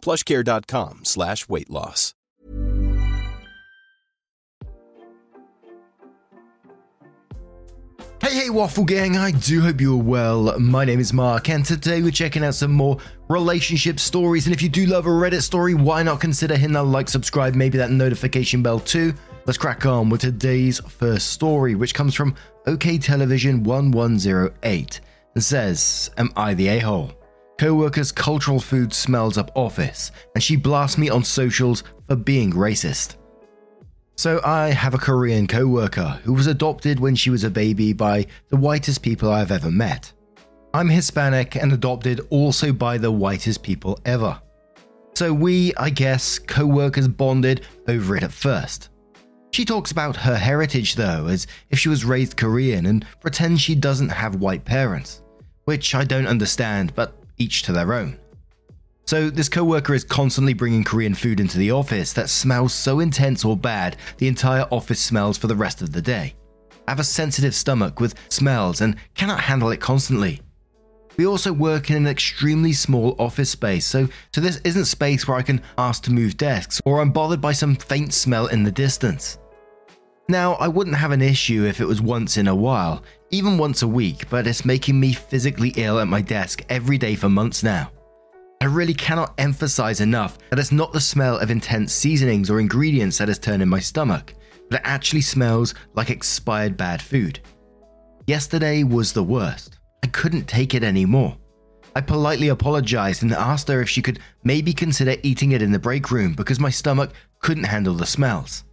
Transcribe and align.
plushcare.com 0.00 1.04
slash 1.04 1.48
weight 1.48 1.70
loss. 1.70 2.14
Hey, 8.22 8.34
hey, 8.34 8.50
Waffle 8.50 8.84
Gang, 8.84 9.16
I 9.16 9.30
do 9.30 9.62
hope 9.62 9.80
you 9.80 9.94
are 9.94 10.02
well. 10.02 10.60
My 10.60 10.84
name 10.84 11.00
is 11.00 11.12
Mark, 11.12 11.48
and 11.48 11.64
today 11.64 12.02
we're 12.02 12.10
checking 12.10 12.44
out 12.44 12.54
some 12.54 12.70
more 12.70 12.98
relationship 13.28 13.98
stories. 13.98 14.46
And 14.46 14.54
if 14.54 14.60
you 14.60 14.68
do 14.68 14.84
love 14.84 15.06
a 15.06 15.08
Reddit 15.08 15.40
story, 15.40 15.72
why 15.72 16.02
not 16.02 16.20
consider 16.20 16.54
hitting 16.54 16.74
that 16.74 16.82
like, 16.82 17.08
subscribe, 17.08 17.54
maybe 17.54 17.78
that 17.78 17.90
notification 17.90 18.62
bell 18.62 18.78
too? 18.78 19.14
Let's 19.46 19.56
crack 19.58 19.86
on 19.86 20.10
with 20.10 20.20
today's 20.20 20.80
first 20.80 21.28
story, 21.28 21.74
which 21.74 21.94
comes 21.94 22.14
from 22.14 22.36
OK 22.66 22.98
Television 22.98 23.64
1108 23.64 25.00
and 25.34 25.42
says, 25.42 26.10
Am 26.18 26.30
I 26.36 26.52
the 26.54 26.68
a 26.68 26.78
hole? 26.78 27.19
Co 27.60 27.74
worker's 27.74 28.10
cultural 28.10 28.58
food 28.58 28.90
smells 28.90 29.36
up 29.36 29.50
office, 29.54 30.12
and 30.34 30.42
she 30.42 30.56
blasts 30.56 30.96
me 30.96 31.10
on 31.10 31.22
socials 31.22 31.84
for 32.08 32.16
being 32.16 32.54
racist. 32.54 33.16
So, 34.16 34.40
I 34.42 34.68
have 34.68 34.94
a 34.94 34.98
Korean 34.98 35.46
co 35.46 35.66
worker 35.66 36.18
who 36.24 36.32
was 36.32 36.46
adopted 36.46 36.98
when 36.98 37.14
she 37.14 37.28
was 37.28 37.44
a 37.44 37.50
baby 37.50 37.92
by 37.92 38.24
the 38.48 38.56
whitest 38.56 39.02
people 39.02 39.30
I've 39.30 39.50
ever 39.50 39.70
met. 39.70 40.10
I'm 40.72 40.88
Hispanic 40.88 41.54
and 41.54 41.74
adopted 41.74 42.22
also 42.30 42.72
by 42.72 42.96
the 42.96 43.12
whitest 43.12 43.62
people 43.62 43.98
ever. 44.06 44.40
So, 45.14 45.30
we, 45.30 45.74
I 45.74 45.90
guess, 45.90 46.38
co 46.38 46.64
workers 46.64 47.08
bonded 47.08 47.66
over 47.88 48.16
it 48.16 48.22
at 48.22 48.32
first. 48.32 48.88
She 49.50 49.66
talks 49.66 49.92
about 49.92 50.16
her 50.16 50.36
heritage 50.36 50.94
though, 50.94 51.26
as 51.26 51.46
if 51.68 51.78
she 51.78 51.90
was 51.90 52.06
raised 52.06 52.38
Korean 52.38 52.86
and 52.86 53.04
pretends 53.20 53.60
she 53.60 53.74
doesn't 53.74 54.08
have 54.08 54.36
white 54.36 54.64
parents, 54.64 55.22
which 55.66 55.94
I 55.94 56.04
don't 56.04 56.26
understand, 56.26 56.94
but 56.94 57.19
each 57.40 57.64
to 57.64 57.72
their 57.72 57.92
own. 57.92 58.18
So, 59.06 59.28
this 59.28 59.48
co 59.48 59.64
worker 59.64 59.92
is 59.92 60.04
constantly 60.04 60.54
bringing 60.54 60.84
Korean 60.84 61.14
food 61.14 61.40
into 61.40 61.58
the 61.58 61.72
office 61.72 62.12
that 62.12 62.30
smells 62.30 62.72
so 62.72 63.00
intense 63.00 63.44
or 63.44 63.56
bad 63.56 63.96
the 64.18 64.28
entire 64.28 64.68
office 64.70 65.00
smells 65.00 65.36
for 65.36 65.48
the 65.48 65.56
rest 65.56 65.82
of 65.82 65.90
the 65.90 66.02
day. 66.02 66.34
I 66.86 66.92
have 66.92 67.00
a 67.00 67.04
sensitive 67.04 67.54
stomach 67.54 67.98
with 67.98 68.14
smells 68.28 68.80
and 68.80 68.94
cannot 69.14 69.40
handle 69.40 69.70
it 69.70 69.80
constantly. 69.80 70.40
We 71.16 71.26
also 71.26 71.52
work 71.52 71.90
in 71.90 71.96
an 71.96 72.06
extremely 72.06 72.72
small 72.72 73.16
office 73.18 73.50
space, 73.50 73.84
so, 73.84 74.08
so 74.32 74.40
this 74.40 74.60
isn't 74.64 74.84
space 74.84 75.26
where 75.26 75.36
I 75.36 75.42
can 75.42 75.60
ask 75.76 76.02
to 76.04 76.12
move 76.12 76.36
desks 76.36 76.80
or 76.84 77.00
I'm 77.00 77.10
bothered 77.10 77.40
by 77.40 77.52
some 77.52 77.74
faint 77.74 78.14
smell 78.14 78.46
in 78.46 78.62
the 78.62 78.72
distance. 78.72 79.38
Now, 80.28 80.54
I 80.54 80.68
wouldn't 80.68 80.96
have 80.96 81.10
an 81.10 81.20
issue 81.20 81.64
if 81.64 81.80
it 81.80 81.86
was 81.86 82.00
once 82.00 82.36
in 82.36 82.46
a 82.46 82.54
while, 82.54 83.02
even 83.32 83.56
once 83.56 83.82
a 83.82 83.88
week, 83.88 84.28
but 84.28 84.46
it's 84.46 84.64
making 84.64 84.98
me 84.98 85.12
physically 85.12 85.72
ill 85.76 86.00
at 86.00 86.08
my 86.08 86.20
desk 86.20 86.62
every 86.68 86.98
day 86.98 87.14
for 87.14 87.28
months 87.28 87.62
now. 87.62 87.90
I 88.60 88.66
really 88.66 88.94
cannot 88.94 89.34
emphasize 89.38 90.00
enough 90.00 90.36
that 90.50 90.58
it's 90.58 90.72
not 90.72 90.92
the 90.92 91.00
smell 91.00 91.38
of 91.38 91.50
intense 91.50 91.94
seasonings 91.94 92.50
or 92.50 92.60
ingredients 92.60 93.18
that 93.18 93.28
has 93.28 93.38
turned 93.38 93.62
in 93.62 93.68
my 93.68 93.80
stomach, 93.80 94.34
but 94.68 94.80
it 94.80 94.86
actually 94.86 95.22
smells 95.22 95.74
like 95.94 96.10
expired 96.10 96.76
bad 96.76 97.00
food. 97.00 97.40
Yesterday 98.26 98.82
was 98.82 99.12
the 99.12 99.22
worst. 99.22 99.78
I 100.02 100.08
couldn't 100.08 100.48
take 100.48 100.74
it 100.74 100.82
anymore. 100.82 101.36
I 101.96 102.00
politely 102.00 102.48
apologized 102.48 103.22
and 103.22 103.32
asked 103.32 103.68
her 103.68 103.80
if 103.80 103.88
she 103.88 104.02
could 104.02 104.20
maybe 104.44 104.72
consider 104.72 105.16
eating 105.22 105.52
it 105.52 105.62
in 105.62 105.72
the 105.72 105.78
break 105.78 106.10
room 106.10 106.34
because 106.34 106.60
my 106.60 106.70
stomach 106.70 107.12
couldn't 107.40 107.64
handle 107.64 107.94
the 107.94 108.06
smells. 108.06 108.64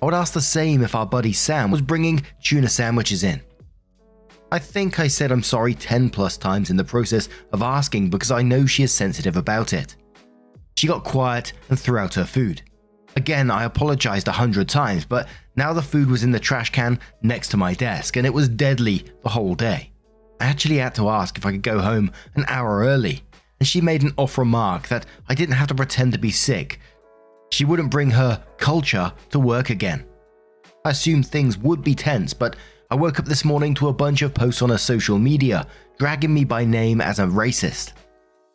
I 0.00 0.04
would 0.04 0.14
ask 0.14 0.32
the 0.32 0.40
same 0.40 0.82
if 0.82 0.94
our 0.94 1.06
buddy 1.06 1.32
Sam 1.32 1.70
was 1.70 1.80
bringing 1.80 2.24
tuna 2.42 2.68
sandwiches 2.68 3.22
in. 3.22 3.40
I 4.52 4.58
think 4.60 5.00
I 5.00 5.08
said 5.08 5.32
I'm 5.32 5.42
sorry 5.42 5.74
10 5.74 6.10
plus 6.10 6.36
times 6.36 6.70
in 6.70 6.76
the 6.76 6.84
process 6.84 7.28
of 7.52 7.62
asking 7.62 8.10
because 8.10 8.30
I 8.30 8.42
know 8.42 8.64
she 8.64 8.84
is 8.84 8.92
sensitive 8.92 9.36
about 9.36 9.72
it. 9.72 9.96
She 10.76 10.86
got 10.86 11.04
quiet 11.04 11.52
and 11.68 11.78
threw 11.78 11.98
out 11.98 12.14
her 12.14 12.24
food. 12.24 12.62
Again, 13.16 13.50
I 13.50 13.64
apologized 13.64 14.28
a 14.28 14.32
hundred 14.32 14.68
times, 14.68 15.04
but 15.04 15.26
now 15.56 15.72
the 15.72 15.82
food 15.82 16.08
was 16.08 16.22
in 16.22 16.30
the 16.30 16.38
trash 16.38 16.70
can 16.70 17.00
next 17.22 17.48
to 17.48 17.56
my 17.56 17.74
desk 17.74 18.16
and 18.16 18.26
it 18.26 18.34
was 18.34 18.48
deadly 18.48 19.04
the 19.22 19.30
whole 19.30 19.54
day. 19.54 19.90
I 20.40 20.44
actually 20.44 20.76
had 20.76 20.94
to 20.96 21.08
ask 21.08 21.36
if 21.38 21.46
I 21.46 21.52
could 21.52 21.62
go 21.62 21.80
home 21.80 22.12
an 22.34 22.44
hour 22.46 22.80
early, 22.80 23.22
and 23.58 23.66
she 23.66 23.80
made 23.80 24.02
an 24.02 24.12
off 24.16 24.36
remark 24.36 24.88
that 24.88 25.06
I 25.28 25.34
didn't 25.34 25.54
have 25.54 25.68
to 25.68 25.74
pretend 25.74 26.12
to 26.12 26.18
be 26.18 26.30
sick. 26.30 26.78
She 27.50 27.64
wouldn't 27.64 27.90
bring 27.90 28.10
her 28.10 28.44
culture 28.58 29.12
to 29.30 29.40
work 29.40 29.70
again. 29.70 30.04
I 30.84 30.90
assumed 30.90 31.26
things 31.26 31.56
would 31.56 31.82
be 31.82 31.94
tense, 31.94 32.34
but 32.34 32.54
I 32.88 32.94
woke 32.94 33.18
up 33.18 33.24
this 33.24 33.44
morning 33.44 33.74
to 33.74 33.88
a 33.88 33.92
bunch 33.92 34.22
of 34.22 34.32
posts 34.32 34.62
on 34.62 34.70
her 34.70 34.78
social 34.78 35.18
media 35.18 35.66
dragging 35.98 36.32
me 36.32 36.44
by 36.44 36.64
name 36.64 37.00
as 37.00 37.18
a 37.18 37.24
racist. 37.24 37.94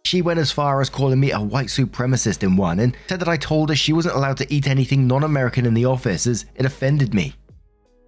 She 0.06 0.22
went 0.22 0.40
as 0.40 0.54
far 0.54 0.80
as 0.80 0.90
calling 0.90 1.20
me 1.20 1.32
a 1.32 1.40
white 1.42 1.68
supremacist 1.68 2.42
in 2.42 2.56
one 2.56 2.80
and 2.80 2.96
said 3.08 3.20
that 3.20 3.28
I 3.28 3.36
told 3.36 3.70
her 3.70 3.76
she 3.76 3.92
wasn't 3.92 4.16
allowed 4.16 4.38
to 4.38 4.54
eat 4.54 4.68
anything 4.68 5.06
non 5.06 5.24
American 5.24 5.66
in 5.66 5.74
the 5.74 5.84
office 5.84 6.28
as 6.28 6.46
it 6.56 6.66
offended 6.66 7.14
me. 7.14 7.34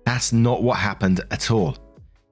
That's 0.06 0.32
not 0.32 0.64
what 0.64 0.78
happened 0.78 1.22
at 1.30 1.52
all. 1.52 1.78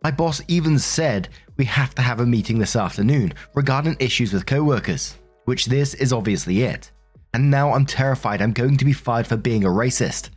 My 0.03 0.12
boss 0.12 0.41
even 0.47 0.79
said 0.79 1.28
we 1.58 1.66
have 1.66 1.94
to 1.96 2.02
have 2.02 2.22
a 2.22 2.25
meeting 2.25 2.59
this 2.59 2.78
afternoon 2.78 3.34
regarding 3.56 3.97
issues 4.00 4.31
with 4.31 4.46
coworkers, 4.46 5.18
which 5.46 5.66
this 5.66 5.96
is 5.96 6.13
obviously 6.13 6.62
it. 6.62 6.91
And 7.34 7.52
now 7.52 7.73
I'm 7.73 7.85
terrified 7.85 8.41
I'm 8.41 8.53
going 8.53 8.78
to 8.78 8.85
be 8.85 8.94
fired 8.94 9.28
for 9.28 9.38
being 9.38 9.66
a 9.66 9.69
racist. 9.69 10.29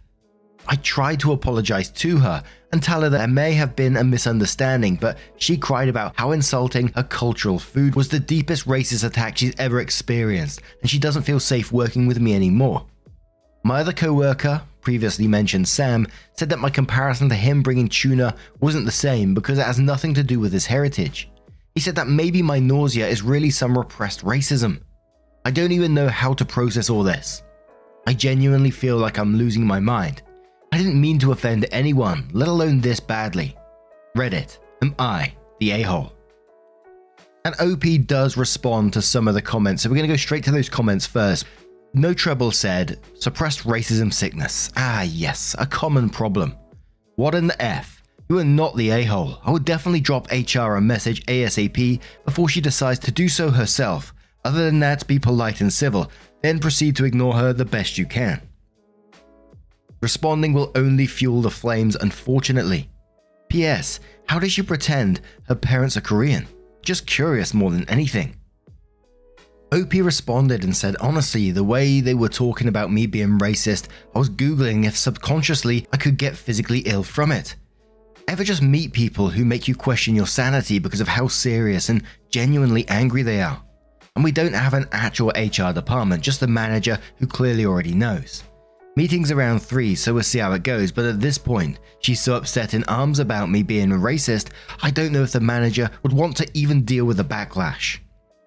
I 0.67 0.77
tried 0.77 1.21
to 1.21 1.33
apologize 1.33 1.91
to 1.91 2.19
her 2.19 2.43
and 2.75 2.83
tell 2.83 3.03
her 3.03 3.09
that 3.09 3.19
there 3.19 3.29
may 3.29 3.53
have 3.53 3.77
been 3.77 3.97
a 3.97 4.03
misunderstanding, 4.03 4.97
but 4.97 5.17
she 5.37 5.57
cried 5.57 5.89
about 5.89 6.13
how 6.17 6.33
insulting 6.33 6.89
her 6.89 7.05
cultural 7.05 7.57
food 7.57 7.95
was 7.95 8.09
the 8.09 8.19
deepest 8.19 8.67
racist 8.67 9.05
attack 9.05 9.39
she's 9.39 9.55
ever 9.61 9.79
experienced, 9.79 10.61
and 10.81 10.91
she 10.91 10.99
doesn't 10.99 11.23
feel 11.23 11.39
safe 11.39 11.71
working 11.71 12.09
with 12.09 12.19
me 12.19 12.35
anymore. 12.35 12.85
My 13.63 13.79
other 13.79 13.93
co 13.93 14.13
worker, 14.13 14.61
previously 14.81 15.29
mentioned 15.29 15.69
Sam, 15.69 16.09
said 16.37 16.49
that 16.49 16.59
my 16.59 16.69
comparison 16.69 17.29
to 17.29 17.37
him 17.37 17.63
bringing 17.63 17.89
tuna 17.89 18.35
wasn't 18.59 18.87
the 18.87 18.91
same 18.91 19.35
because 19.35 19.61
it 19.61 19.67
has 19.67 19.79
nothing 19.79 20.13
to 20.15 20.25
do 20.25 20.41
with 20.41 20.53
his 20.53 20.67
heritage. 20.67 21.31
He 21.77 21.81
said 21.81 21.95
that 21.95 22.09
maybe 22.09 22.43
my 22.43 22.59
nausea 22.59 23.07
is 23.07 23.23
really 23.23 23.51
some 23.51 23.79
repressed 23.79 24.25
racism. 24.25 24.81
I 25.45 25.53
don't 25.53 25.71
even 25.71 25.95
know 25.95 26.09
how 26.09 26.35
to 26.35 26.45
process 26.45 26.91
all 26.91 27.05
this. 27.05 27.45
I 28.05 28.15
genuinely 28.15 28.73
feel 28.73 28.97
like 28.97 29.19
I'm 29.19 29.37
losing 29.37 29.65
my 29.65 29.79
mind. 29.79 30.23
I 30.75 30.77
didn't 30.77 31.01
mean 31.01 31.21
to 31.21 31.31
offend 31.31 31.67
anyone, 31.71 32.29
let 32.33 32.49
alone 32.49 32.81
this 32.81 32.99
badly. 32.99 33.57
Reddit, 34.17 34.59
am 34.83 34.93
I 34.99 35.33
the 35.61 35.71
a 35.71 35.83
hole? 35.83 36.13
And 37.45 37.55
OP 37.61 37.85
does 38.09 38.37
respond 38.37 38.93
to 38.93 39.01
some 39.01 39.29
of 39.29 39.35
the 39.35 39.41
comments, 39.41 39.85
so 39.85 39.89
we're 39.89 39.95
going 39.95 40.09
to 40.09 40.13
go 40.13 40.17
straight 40.17 40.43
to 40.43 40.51
those 40.51 40.69
comments 40.69 41.07
first. 41.07 41.47
No 41.93 42.13
Trouble 42.13 42.51
said, 42.51 42.99
suppressed 43.15 43.61
racism 43.61 44.13
sickness. 44.13 44.73
Ah, 44.77 45.03
yes, 45.03 45.55
a 45.61 45.67
common 45.67 46.11
problem. 46.11 46.57
What 47.15 47.37
in 47.37 47.47
the 47.47 47.63
F? 47.63 48.03
You 48.29 48.41
are 48.41 48.45
not 48.45 48.75
the 48.75 48.91
a 48.91 49.05
hole. 49.05 49.39
I 49.45 49.53
would 49.53 49.65
definitely 49.65 50.01
drop 50.01 50.29
HR 50.33 50.75
a 50.75 50.81
message 50.81 51.25
ASAP 51.27 52.01
before 52.25 52.49
she 52.49 52.61
decides 52.61 52.99
to 52.99 53.13
do 53.13 53.29
so 53.29 53.49
herself. 53.49 54.13
Other 54.45 54.65
than 54.65 54.81
that, 54.81 55.07
be 55.07 55.21
polite 55.21 55.61
and 55.61 55.73
civil, 55.73 56.11
then 56.43 56.59
proceed 56.59 56.97
to 56.97 57.05
ignore 57.05 57.35
her 57.35 57.53
the 57.53 57.65
best 57.65 57.97
you 57.97 58.07
can. 58.07 58.43
Responding 60.01 60.53
will 60.53 60.73
only 60.75 61.07
fuel 61.07 61.43
the 61.43 61.51
flames, 61.51 61.97
unfortunately. 61.97 62.91
P.S. 63.49 64.01
How 64.27 64.39
does 64.39 64.53
she 64.53 64.63
pretend 64.63 65.21
her 65.49 65.55
parents 65.55 65.97
are 65.97 66.01
Korean? 66.01 66.47
Just 66.83 67.07
curious 67.07 67.55
more 67.55 67.71
than 67.71 67.89
anything. 67.89 68.37
Opie 69.73 70.03
responded 70.03 70.63
and 70.63 70.77
said, 70.77 70.95
honestly, 71.01 71.51
the 71.51 71.65
way 71.65 72.01
they 72.01 72.15
were 72.15 72.29
talking 72.29 72.69
about 72.69 72.93
me 72.93 73.07
being 73.07 73.39
racist, 73.39 73.89
I 74.15 74.19
was 74.19 74.31
Googling 74.31 74.87
if 74.87 74.97
subconsciously 74.97 75.87
I 75.93 75.97
could 75.97 76.17
get 76.17 76.37
physically 76.37 76.81
ill 76.81 77.03
from 77.03 77.33
it. 77.33 77.57
Ever 78.29 78.45
just 78.45 78.63
meet 78.63 78.93
people 78.93 79.29
who 79.29 79.45
make 79.45 79.67
you 79.67 79.75
question 79.75 80.15
your 80.15 80.27
sanity 80.27 80.79
because 80.79 81.01
of 81.01 81.09
how 81.09 81.29
serious 81.29 81.89
and 81.89 82.05
genuinely 82.31 82.87
angry 82.89 83.23
they 83.23 83.43
are? 83.43 83.61
And 84.15 84.23
we 84.23 84.31
don't 84.31 84.55
have 84.55 84.75
an 84.75 84.87
actual 84.93 85.31
HR 85.31 85.73
department, 85.73 86.23
just 86.23 86.43
a 86.43 86.47
manager 86.47 86.99
who 87.17 87.27
clearly 87.27 87.67
already 87.67 87.95
knows. 87.95 88.45
Meeting's 88.97 89.33
around 89.33 89.61
3, 89.61 89.97
so 89.97 90.15
we'll 90.15 90.23
see 90.23 90.39
how 90.39 90.53
it 90.53 90.63
goes, 90.63 90.93
but 90.93 91.05
at 91.05 91.21
this 91.21 91.37
point, 91.37 91.81
she's 91.99 92.21
so 92.21 92.37
upset 92.37 92.75
in 92.75 92.85
arms 92.85 93.19
about 93.19 93.51
me 93.51 93.63
being 93.65 93.91
a 93.91 93.97
racist, 93.97 94.51
I 94.83 94.93
don't 94.93 95.13
know 95.13 95.25
if 95.25 95.33
the 95.33 95.41
manager 95.41 95.91
would 96.05 96.13
want 96.13 96.37
to 96.37 96.49
even 96.55 96.85
deal 96.85 97.05
with 97.05 97.17
the 97.17 97.25
backlash. 97.25 97.99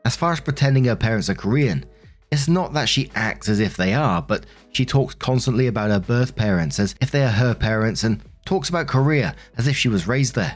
As 0.05 0.15
far 0.15 0.31
as 0.31 0.39
pretending 0.39 0.85
her 0.85 0.95
parents 0.95 1.29
are 1.29 1.35
Korean, 1.35 1.85
It's 2.31 2.47
not 2.47 2.73
that 2.73 2.89
she 2.89 3.09
acts 3.15 3.47
as 3.47 3.59
if 3.59 3.77
they 3.77 3.94
are, 3.94 4.21
but 4.21 4.45
she 4.73 4.85
talks 4.85 5.15
constantly 5.15 5.67
about 5.67 5.91
her 5.91 5.99
birth 5.99 6.35
parents 6.35 6.79
as 6.79 6.94
if 6.99 7.09
they 7.09 7.23
are 7.23 7.29
her 7.29 7.55
parents 7.55 8.03
and 8.03 8.21
talks 8.45 8.69
about 8.69 8.88
Korea 8.88 9.35
as 9.57 9.67
if 9.67 9.77
she 9.77 9.88
was 9.88 10.07
raised 10.07 10.35
there. 10.35 10.55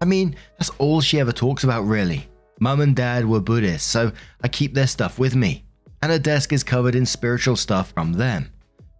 I 0.00 0.04
mean, 0.04 0.36
that's 0.58 0.70
all 0.78 1.00
she 1.00 1.18
ever 1.20 1.32
talks 1.32 1.64
about, 1.64 1.82
really. 1.82 2.28
Mum 2.60 2.80
and 2.80 2.94
dad 2.94 3.26
were 3.26 3.40
Buddhists, 3.40 3.90
so 3.90 4.12
I 4.42 4.48
keep 4.48 4.72
their 4.72 4.86
stuff 4.86 5.18
with 5.18 5.34
me, 5.34 5.64
and 6.02 6.12
her 6.12 6.18
desk 6.18 6.52
is 6.52 6.62
covered 6.62 6.94
in 6.94 7.06
spiritual 7.06 7.56
stuff 7.56 7.92
from 7.92 8.12
them. 8.12 8.50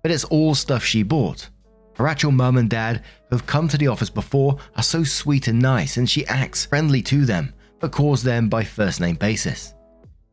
But 0.03 0.11
it's 0.11 0.25
all 0.25 0.55
stuff 0.55 0.85
she 0.85 1.03
bought. 1.03 1.49
Her 1.97 2.07
actual 2.07 2.33
mum 2.33 2.57
and 2.57 2.71
dad, 2.71 3.03
who 3.29 3.37
have 3.37 3.47
come 3.47 3.69
to 3.69 3.77
the 3.77 3.89
office 3.89 4.11
before, 4.11 4.59
are 4.77 4.83
so 4.83 5.05
sweet 5.05 5.49
and 5.49 5.61
nice, 5.61 5.97
and 5.97 6.09
she 6.09 6.27
acts 6.27 6.65
friendly 6.65 7.03
to 7.03 7.25
them, 7.25 7.53
but 7.79 7.93
calls 7.93 8.23
them 8.23 8.49
by 8.49 8.65
first 8.65 9.01
name 9.01 9.17
basis. 9.17 9.75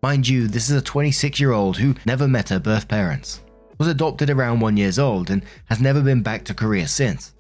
Mind 0.01 0.27
you, 0.27 0.47
this 0.47 0.69
is 0.69 0.77
a 0.77 0.81
26 0.81 1.39
year 1.39 1.51
old 1.51 1.77
who 1.77 1.95
never 2.05 2.27
met 2.27 2.49
her 2.49 2.59
birth 2.59 2.87
parents, 2.87 3.41
was 3.77 3.87
adopted 3.87 4.29
around 4.29 4.59
one 4.59 4.77
years 4.77 4.99
old, 4.99 5.29
and 5.29 5.43
has 5.65 5.81
never 5.81 6.01
been 6.01 6.21
back 6.21 6.45
to 6.45 6.53
Korea 6.53 6.87
since. 6.87 7.33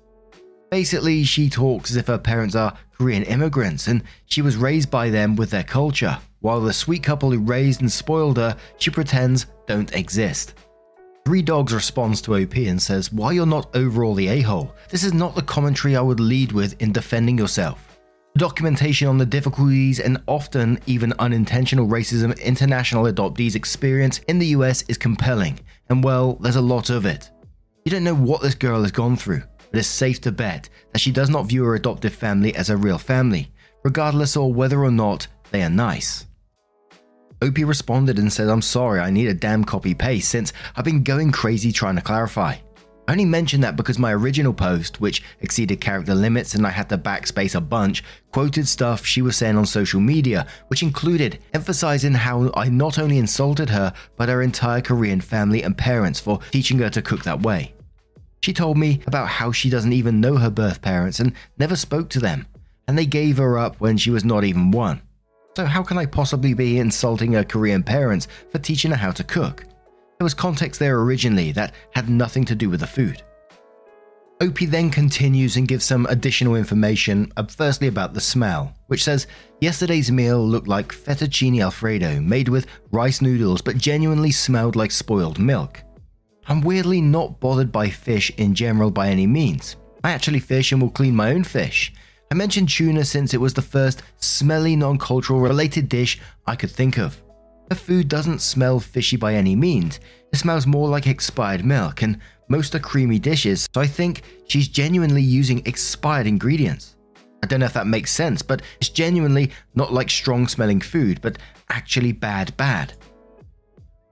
Basically, 0.69 1.23
she 1.23 1.49
talks 1.49 1.91
as 1.91 1.97
if 1.97 2.07
her 2.07 2.17
parents 2.17 2.55
are 2.55 2.77
Korean 2.97 3.23
immigrants 3.23 3.87
and 3.87 4.03
she 4.25 4.41
was 4.41 4.57
raised 4.57 4.91
by 4.91 5.09
them 5.09 5.35
with 5.35 5.49
their 5.51 5.63
culture, 5.63 6.17
while 6.41 6.59
the 6.59 6.73
sweet 6.73 7.03
couple 7.03 7.31
who 7.31 7.39
raised 7.39 7.81
and 7.81 7.91
spoiled 7.91 8.37
her, 8.37 8.57
she 8.77 8.89
pretends 8.89 9.45
don't 9.67 9.93
exist. 9.93 10.55
Three 11.27 11.41
Dogs 11.41 11.73
responds 11.73 12.21
to 12.21 12.37
OP 12.37 12.55
and 12.55 12.81
says, 12.81 13.11
Why 13.11 13.33
you're 13.33 13.45
not 13.45 13.75
overall 13.75 14.13
the 14.13 14.29
a 14.29 14.39
hole? 14.39 14.73
This 14.87 15.03
is 15.03 15.13
not 15.13 15.35
the 15.35 15.41
commentary 15.41 15.97
I 15.97 16.01
would 16.01 16.21
lead 16.21 16.53
with 16.53 16.81
in 16.81 16.93
defending 16.93 17.37
yourself. 17.37 17.99
The 18.33 18.39
documentation 18.39 19.09
on 19.09 19.17
the 19.17 19.25
difficulties 19.25 19.99
and 19.99 20.23
often 20.27 20.79
even 20.85 21.11
unintentional 21.19 21.85
racism 21.85 22.41
international 22.41 23.11
adoptees 23.11 23.55
experience 23.55 24.19
in 24.29 24.39
the 24.39 24.55
US 24.55 24.83
is 24.83 24.97
compelling, 24.97 25.59
and 25.89 26.01
well, 26.01 26.35
there's 26.35 26.55
a 26.55 26.61
lot 26.61 26.89
of 26.89 27.05
it. 27.05 27.29
You 27.83 27.91
don't 27.91 28.05
know 28.05 28.15
what 28.15 28.41
this 28.41 28.55
girl 28.55 28.83
has 28.83 28.93
gone 28.93 29.17
through 29.17 29.43
but 29.69 29.79
it's 29.79 29.89
safe 29.89 30.21
to 30.21 30.31
bet 30.31 30.69
that 30.93 30.99
she 30.99 31.11
does 31.11 31.29
not 31.29 31.47
view 31.47 31.65
her 31.65 31.75
adoptive 31.75 32.13
family 32.13 32.55
as 32.55 32.69
a 32.69 32.77
real 32.77 32.97
family, 32.97 33.51
regardless 33.83 34.37
of 34.37 34.55
whether 34.55 34.81
or 34.81 34.91
not 34.91 35.27
they 35.51 35.61
are 35.61 35.69
nice. 35.69 36.26
Opie 37.41 37.63
responded 37.63 38.17
and 38.17 38.33
said, 38.33 38.49
I'm 38.49 38.61
sorry, 38.61 38.99
I 38.99 39.11
need 39.11 39.27
a 39.27 39.33
damn 39.33 39.63
copy 39.63 39.93
paste 39.93 40.29
since 40.29 40.53
I've 40.75 40.85
been 40.85 41.03
going 41.03 41.31
crazy 41.31 41.71
trying 41.71 41.95
to 41.95 42.01
clarify. 42.01 42.55
I 43.07 43.13
only 43.13 43.25
mentioned 43.25 43.63
that 43.63 43.77
because 43.77 43.97
my 43.97 44.13
original 44.13 44.53
post, 44.53 44.99
which 44.99 45.23
exceeded 45.39 45.79
character 45.79 46.13
limits 46.13 46.55
and 46.55 46.67
I 46.67 46.71
had 46.71 46.89
to 46.89 46.97
backspace 46.97 47.55
a 47.55 47.61
bunch, 47.61 48.03
quoted 48.33 48.67
stuff 48.67 49.05
she 49.05 49.21
was 49.21 49.37
saying 49.37 49.55
on 49.55 49.65
social 49.65 50.01
media, 50.01 50.45
which 50.67 50.83
included 50.83 51.39
emphasizing 51.53 52.13
how 52.13 52.51
I 52.55 52.67
not 52.67 52.99
only 52.99 53.17
insulted 53.17 53.69
her, 53.69 53.93
but 54.17 54.27
her 54.27 54.41
entire 54.41 54.81
Korean 54.81 55.21
family 55.21 55.63
and 55.63 55.77
parents 55.77 56.19
for 56.19 56.39
teaching 56.51 56.79
her 56.79 56.89
to 56.89 57.01
cook 57.01 57.23
that 57.23 57.41
way. 57.41 57.73
She 58.41 58.51
told 58.51 58.77
me 58.77 59.01
about 59.07 59.29
how 59.29 59.51
she 59.53 59.69
doesn't 59.69 59.93
even 59.93 60.19
know 60.19 60.35
her 60.35 60.49
birth 60.49 60.81
parents 60.81 61.19
and 61.21 61.33
never 61.57 61.77
spoke 61.77 62.09
to 62.09 62.19
them, 62.19 62.45
and 62.89 62.97
they 62.97 63.05
gave 63.05 63.37
her 63.37 63.57
up 63.57 63.79
when 63.79 63.95
she 63.95 64.11
was 64.11 64.25
not 64.25 64.43
even 64.43 64.71
one. 64.71 65.01
So, 65.57 65.65
how 65.65 65.81
can 65.81 65.97
I 65.97 66.05
possibly 66.05 66.53
be 66.53 66.77
insulting 66.77 67.33
her 67.33 67.43
Korean 67.43 67.81
parents 67.81 68.27
for 68.51 68.59
teaching 68.59 68.91
her 68.91 68.97
how 68.97 69.09
to 69.09 69.23
cook? 69.23 69.63
There 70.19 70.23
was 70.23 70.35
context 70.35 70.79
there 70.79 70.99
originally 70.99 71.51
that 71.53 71.73
had 71.95 72.11
nothing 72.11 72.45
to 72.45 72.53
do 72.53 72.69
with 72.69 72.81
the 72.81 72.85
food. 72.85 73.23
Opie 74.39 74.67
then 74.67 74.91
continues 74.91 75.57
and 75.57 75.67
gives 75.67 75.83
some 75.83 76.05
additional 76.11 76.57
information, 76.57 77.33
uh, 77.37 77.43
firstly 77.47 77.87
about 77.87 78.13
the 78.13 78.21
smell, 78.21 78.71
which 78.85 79.03
says 79.03 79.25
yesterday's 79.59 80.11
meal 80.11 80.47
looked 80.47 80.67
like 80.67 80.89
fettuccine 80.93 81.59
alfredo 81.59 82.21
made 82.21 82.49
with 82.49 82.67
rice 82.91 83.19
noodles 83.19 83.63
but 83.63 83.79
genuinely 83.79 84.29
smelled 84.29 84.75
like 84.75 84.91
spoiled 84.91 85.39
milk. 85.39 85.81
I'm 86.47 86.61
weirdly 86.61 87.01
not 87.01 87.39
bothered 87.39 87.71
by 87.71 87.89
fish 87.89 88.31
in 88.37 88.53
general 88.53 88.91
by 88.91 89.07
any 89.07 89.25
means. 89.25 89.75
I 90.03 90.11
actually 90.11 90.39
fish 90.39 90.71
and 90.71 90.79
will 90.79 90.91
clean 90.91 91.15
my 91.15 91.31
own 91.31 91.43
fish. 91.43 91.93
I 92.29 92.35
mentioned 92.35 92.69
tuna 92.69 93.05
since 93.05 93.33
it 93.33 93.41
was 93.41 93.53
the 93.53 93.61
first 93.61 94.03
smelly 94.17 94.75
non 94.75 94.97
cultural 94.97 95.39
related 95.39 95.87
dish 95.87 96.19
I 96.45 96.55
could 96.55 96.71
think 96.71 96.97
of. 96.97 97.21
The 97.69 97.75
food 97.75 98.07
doesn't 98.07 98.39
smell 98.39 98.79
fishy 98.79 99.17
by 99.17 99.35
any 99.35 99.55
means, 99.55 99.99
it 100.33 100.37
smells 100.37 100.67
more 100.67 100.89
like 100.89 101.07
expired 101.07 101.65
milk, 101.65 102.01
and 102.01 102.19
most 102.49 102.75
are 102.75 102.79
creamy 102.79 103.19
dishes, 103.19 103.67
so 103.73 103.81
I 103.81 103.87
think 103.87 104.21
she's 104.47 104.67
genuinely 104.67 105.21
using 105.21 105.61
expired 105.65 106.27
ingredients. 106.27 106.95
I 107.43 107.47
don't 107.47 107.59
know 107.59 107.65
if 107.65 107.73
that 107.73 107.87
makes 107.87 108.11
sense, 108.11 108.41
but 108.41 108.61
it's 108.79 108.89
genuinely 108.89 109.51
not 109.75 109.93
like 109.93 110.09
strong 110.09 110.47
smelling 110.47 110.81
food, 110.81 111.21
but 111.21 111.37
actually 111.69 112.11
bad, 112.11 112.55
bad. 112.57 112.93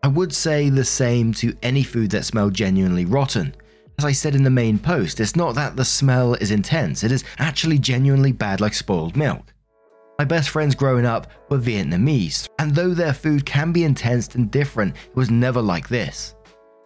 I 0.04 0.08
would 0.08 0.34
say 0.34 0.70
the 0.70 0.86
same 0.86 1.34
to 1.36 1.58
any 1.64 1.84
food 1.84 2.12
that 2.12 2.26
smelled 2.26 2.54
genuinely 2.54 3.06
rotten. 3.06 3.56
As 3.98 4.06
I 4.06 4.12
said 4.12 4.36
in 4.36 4.44
the 4.44 4.50
main 4.50 4.78
post, 4.78 5.20
it's 5.22 5.38
not 5.38 5.56
that 5.56 5.78
the 5.78 5.86
smell 5.86 6.34
is 6.34 6.52
intense, 6.52 7.04
it 7.04 7.12
is 7.12 7.24
actually 7.40 7.80
genuinely 7.80 8.34
bad 8.34 8.60
like 8.60 8.74
spoiled 8.74 9.16
milk. 9.16 9.54
My 10.20 10.26
best 10.26 10.50
friends 10.50 10.76
growing 10.76 11.06
up 11.06 11.28
were 11.50 11.58
Vietnamese, 11.58 12.48
and 12.60 12.76
though 12.76 12.94
their 12.94 13.14
food 13.14 13.46
can 13.46 13.72
be 13.72 13.86
intense 13.86 14.36
and 14.36 14.52
different, 14.52 14.96
it 14.96 15.16
was 15.16 15.30
never 15.30 15.62
like 15.62 15.88
this. 15.88 16.36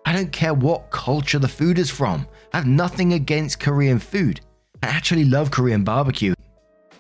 I 0.06 0.14
don't 0.14 0.32
care 0.32 0.54
what 0.54 0.92
culture 0.92 1.40
the 1.40 1.48
food 1.48 1.80
is 1.80 1.90
from, 1.90 2.28
I 2.54 2.58
have 2.58 2.68
nothing 2.68 3.14
against 3.14 3.60
Korean 3.60 4.00
food. 4.00 4.42
I 4.84 4.88
actually 4.88 5.26
love 5.26 5.52
Korean 5.52 5.84
barbecue. 5.84 6.34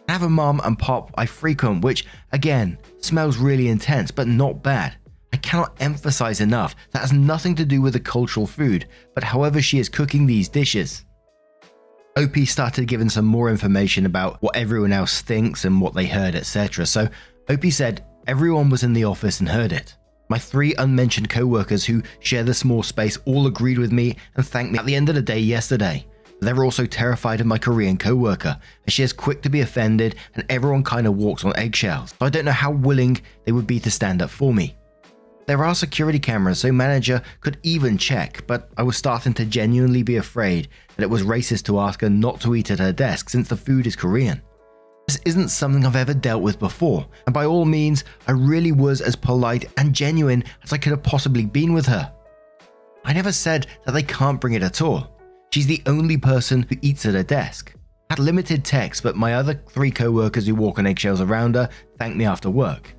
I 0.07 0.11
have 0.11 0.23
a 0.23 0.29
mom 0.29 0.59
and 0.63 0.77
pop 0.77 1.11
I 1.17 1.27
frequent, 1.27 1.83
which, 1.83 2.07
again, 2.31 2.79
smells 2.99 3.37
really 3.37 3.67
intense 3.67 4.09
but 4.09 4.27
not 4.27 4.63
bad. 4.63 4.95
I 5.31 5.37
cannot 5.37 5.75
emphasize 5.79 6.41
enough 6.41 6.75
that 6.91 6.99
has 6.99 7.13
nothing 7.13 7.55
to 7.55 7.65
do 7.65 7.81
with 7.81 7.93
the 7.93 7.99
cultural 7.99 8.47
food, 8.47 8.87
but 9.13 9.23
however 9.23 9.61
she 9.61 9.79
is 9.79 9.89
cooking 9.89 10.25
these 10.25 10.49
dishes. 10.49 11.05
OP 12.17 12.35
started 12.45 12.87
giving 12.87 13.09
some 13.09 13.25
more 13.25 13.49
information 13.49 14.05
about 14.05 14.41
what 14.41 14.55
everyone 14.55 14.91
else 14.91 15.21
thinks 15.21 15.65
and 15.65 15.79
what 15.79 15.93
they 15.93 16.07
heard, 16.07 16.35
etc. 16.35 16.85
So 16.85 17.07
OP 17.49 17.65
said 17.65 18.05
everyone 18.27 18.69
was 18.69 18.83
in 18.83 18.93
the 18.93 19.05
office 19.05 19.39
and 19.39 19.47
heard 19.47 19.71
it. 19.71 19.95
My 20.29 20.37
three 20.37 20.75
unmentioned 20.75 21.29
co 21.29 21.45
workers 21.45 21.85
who 21.85 22.03
share 22.19 22.43
the 22.43 22.53
small 22.53 22.83
space 22.83 23.17
all 23.25 23.47
agreed 23.47 23.77
with 23.77 23.91
me 23.91 24.15
and 24.35 24.45
thanked 24.45 24.71
me 24.71 24.79
at 24.79 24.85
the 24.85 24.95
end 24.95 25.09
of 25.09 25.15
the 25.15 25.21
day 25.21 25.39
yesterday. 25.39 26.05
They 26.41 26.53
were 26.53 26.63
also 26.63 26.85
terrified 26.85 27.41
of 27.41 27.47
my 27.47 27.57
Korean 27.57 27.97
co 27.97 28.15
worker, 28.15 28.59
as 28.87 28.93
she 28.93 29.03
is 29.03 29.13
quick 29.13 29.41
to 29.41 29.49
be 29.49 29.61
offended 29.61 30.15
and 30.35 30.45
everyone 30.49 30.83
kind 30.83 31.07
of 31.07 31.15
walks 31.15 31.43
on 31.43 31.55
eggshells. 31.55 32.11
So 32.11 32.25
I 32.25 32.29
don't 32.29 32.45
know 32.45 32.51
how 32.51 32.71
willing 32.71 33.19
they 33.45 33.51
would 33.51 33.67
be 33.67 33.79
to 33.81 33.91
stand 33.91 34.21
up 34.21 34.29
for 34.29 34.53
me. 34.53 34.75
There 35.49 35.65
are 35.65 35.73
security 35.73 36.19
cameras, 36.19 36.59
so 36.59 36.71
manager 36.71 37.23
could 37.41 37.57
even 37.63 37.97
check, 37.97 38.45
but 38.45 38.69
I 38.77 38.83
was 38.83 38.97
starting 38.97 39.33
to 39.33 39.45
genuinely 39.45 40.03
be 40.03 40.17
afraid 40.17 40.67
that 40.95 41.01
it 41.01 41.09
was 41.09 41.23
racist 41.23 41.63
to 41.63 41.79
ask 41.79 42.01
her 42.01 42.09
not 42.09 42.39
to 42.41 42.53
eat 42.53 42.69
at 42.69 42.77
her 42.77 42.91
desk 42.91 43.31
since 43.31 43.47
the 43.47 43.57
food 43.57 43.87
is 43.87 43.95
Korean. 43.95 44.43
This 45.07 45.19
isn't 45.25 45.49
something 45.49 45.87
I've 45.87 45.95
ever 45.95 46.13
dealt 46.13 46.43
with 46.43 46.59
before, 46.59 47.07
and 47.25 47.33
by 47.33 47.45
all 47.45 47.65
means, 47.65 48.03
I 48.27 48.33
really 48.33 48.71
was 48.71 49.01
as 49.01 49.15
polite 49.15 49.67
and 49.77 49.91
genuine 49.91 50.43
as 50.61 50.71
I 50.71 50.77
could 50.77 50.91
have 50.91 51.01
possibly 51.01 51.47
been 51.47 51.73
with 51.73 51.87
her. 51.87 52.13
I 53.03 53.13
never 53.13 53.31
said 53.31 53.65
that 53.87 53.93
they 53.93 54.03
can't 54.03 54.39
bring 54.39 54.53
it 54.53 54.61
at 54.61 54.83
all. 54.83 55.17
She's 55.51 55.65
the 55.65 55.81
only 55.87 56.17
person 56.17 56.67
who 56.69 56.75
eats 56.83 57.07
at 57.07 57.15
her 57.15 57.23
desk. 57.23 57.73
Had 58.11 58.19
limited 58.19 58.63
text, 58.63 59.01
but 59.01 59.15
my 59.15 59.33
other 59.33 59.59
three 59.71 59.89
co 59.89 60.11
workers 60.11 60.45
who 60.45 60.53
walk 60.53 60.77
on 60.77 60.85
eggshells 60.85 61.21
around 61.21 61.55
her 61.55 61.69
thanked 61.97 62.17
me 62.17 62.25
after 62.25 62.51
work. 62.51 62.93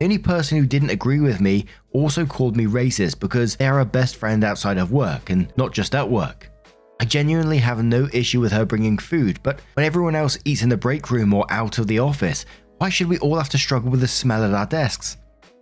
Only 0.00 0.18
person 0.18 0.58
who 0.58 0.66
didn't 0.66 0.90
agree 0.90 1.18
with 1.18 1.40
me 1.40 1.66
also 1.92 2.24
called 2.24 2.56
me 2.56 2.66
racist 2.66 3.18
because 3.18 3.56
they 3.56 3.66
are 3.66 3.80
a 3.80 3.84
best 3.84 4.14
friend 4.14 4.44
outside 4.44 4.78
of 4.78 4.92
work 4.92 5.30
and 5.30 5.52
not 5.56 5.72
just 5.72 5.94
at 5.94 6.08
work. 6.08 6.50
I 7.00 7.04
genuinely 7.04 7.58
have 7.58 7.82
no 7.82 8.08
issue 8.12 8.40
with 8.40 8.52
her 8.52 8.64
bringing 8.64 8.98
food, 8.98 9.40
but 9.42 9.60
when 9.74 9.84
everyone 9.84 10.14
else 10.14 10.38
eats 10.44 10.62
in 10.62 10.68
the 10.68 10.76
break 10.76 11.10
room 11.10 11.34
or 11.34 11.46
out 11.50 11.78
of 11.78 11.88
the 11.88 11.98
office, 11.98 12.46
why 12.78 12.90
should 12.90 13.08
we 13.08 13.18
all 13.18 13.36
have 13.36 13.48
to 13.48 13.58
struggle 13.58 13.90
with 13.90 14.00
the 14.00 14.08
smell 14.08 14.44
at 14.44 14.54
our 14.54 14.66
desks? 14.66 15.16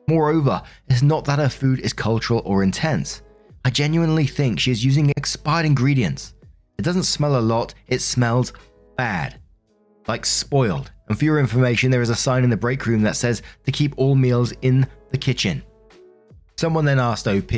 Moreover, 0.06 0.62
it's 0.88 1.02
not 1.02 1.24
that 1.24 1.38
her 1.38 1.48
food 1.48 1.80
is 1.80 1.94
cultural 1.94 2.42
or 2.44 2.62
intense. 2.62 3.22
I 3.64 3.70
genuinely 3.70 4.26
think 4.26 4.60
she 4.60 4.70
is 4.70 4.84
using 4.84 5.10
expired 5.16 5.64
ingredients. 5.64 6.34
It 6.78 6.82
doesn't 6.82 7.04
smell 7.04 7.38
a 7.38 7.40
lot, 7.40 7.74
it 7.88 8.02
smells 8.02 8.52
bad. 8.96 9.40
Like 10.06 10.26
spoiled. 10.26 10.92
And 11.08 11.18
for 11.18 11.24
your 11.24 11.38
information, 11.38 11.90
there 11.90 12.02
is 12.02 12.10
a 12.10 12.16
sign 12.16 12.44
in 12.44 12.50
the 12.50 12.56
break 12.56 12.86
room 12.86 13.02
that 13.02 13.16
says 13.16 13.42
to 13.64 13.72
keep 13.72 13.94
all 13.96 14.14
meals 14.14 14.52
in 14.62 14.86
the 15.10 15.18
kitchen. 15.18 15.62
Someone 16.56 16.84
then 16.84 16.98
asked 16.98 17.28
OP, 17.28 17.52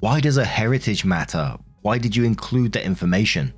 why 0.00 0.20
does 0.20 0.36
a 0.36 0.44
heritage 0.44 1.04
matter? 1.04 1.56
Why 1.82 1.98
did 1.98 2.14
you 2.14 2.24
include 2.24 2.72
that 2.72 2.84
information? 2.84 3.52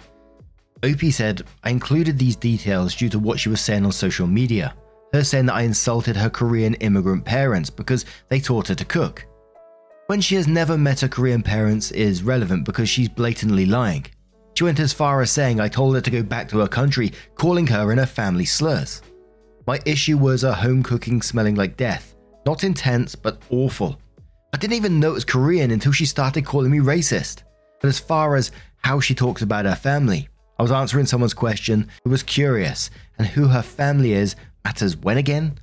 OP 0.83 1.01
said, 1.13 1.43
I 1.63 1.71
included 1.71 2.19
these 2.19 2.37
details 2.37 2.95
due 2.95 3.11
to 3.11 3.19
what 3.19 3.39
she 3.39 3.51
was 3.51 3.61
saying 3.61 3.85
on 3.85 3.93
social 3.93 4.27
media. 4.27 4.75
Her 5.13 5.23
saying 5.23 5.47
that 5.47 5.55
I 5.55 5.63
insulted 5.63 6.17
her 6.17 6.31
Korean 6.31 6.75
immigrant 6.75 7.25
parents 7.25 7.69
because 7.69 8.07
they 8.29 8.41
taught 8.41 8.69
her 8.69 8.75
to 8.75 8.85
cook. 8.85 9.27
When 10.07 10.21
she 10.21 10.35
has 10.37 10.49
never 10.49 10.79
met 10.79 11.01
her 11.01 11.09
Korean 11.09 11.43
parents 11.43 11.91
is 11.91 12.23
relevant 12.23 12.65
because 12.65 12.89
she's 12.89 13.09
blatantly 13.09 13.67
lying. 13.67 14.07
She 14.55 14.65
went 14.65 14.81
as 14.81 14.93
far 14.93 15.21
as 15.21 15.31
saying 15.31 15.61
I 15.61 15.69
told 15.69 15.95
her 15.95 16.01
to 16.01 16.11
go 16.11 16.23
back 16.23 16.49
to 16.49 16.59
her 16.59 16.69
country, 16.69 17.13
calling 17.35 17.67
her 17.67 17.91
and 17.91 18.01
her 18.01 18.07
family 18.07 18.45
slurs. 18.45 19.03
My 19.71 19.79
issue 19.87 20.19
was 20.19 20.43
her 20.43 20.53
home 20.53 20.83
cooking 20.83 21.23
smelling 21.23 21.55
like 21.55 21.77
death. 21.77 22.17
Not 22.45 22.65
intense, 22.65 23.15
but 23.15 23.41
awful. 23.51 24.01
I 24.53 24.57
didn't 24.57 24.75
even 24.75 24.99
know 24.99 25.11
it 25.11 25.15
was 25.15 25.25
Korean 25.25 25.71
until 25.71 25.93
she 25.93 26.07
started 26.07 26.45
calling 26.45 26.73
me 26.73 26.79
racist. 26.79 27.45
But 27.81 27.87
as 27.87 28.01
far 28.01 28.35
as 28.35 28.51
how 28.79 28.99
she 28.99 29.15
talks 29.15 29.43
about 29.43 29.67
her 29.67 29.77
family, 29.77 30.29
I 30.59 30.63
was 30.63 30.73
answering 30.73 31.07
someone's 31.07 31.35
question 31.35 31.89
who 32.03 32.11
was 32.11 32.25
curious, 32.25 32.91
and 33.19 33.29
who 33.29 33.47
her 33.47 33.63
family 33.63 34.11
is 34.11 34.35
matters 34.65 34.97
when 34.97 35.19
again? 35.19 35.57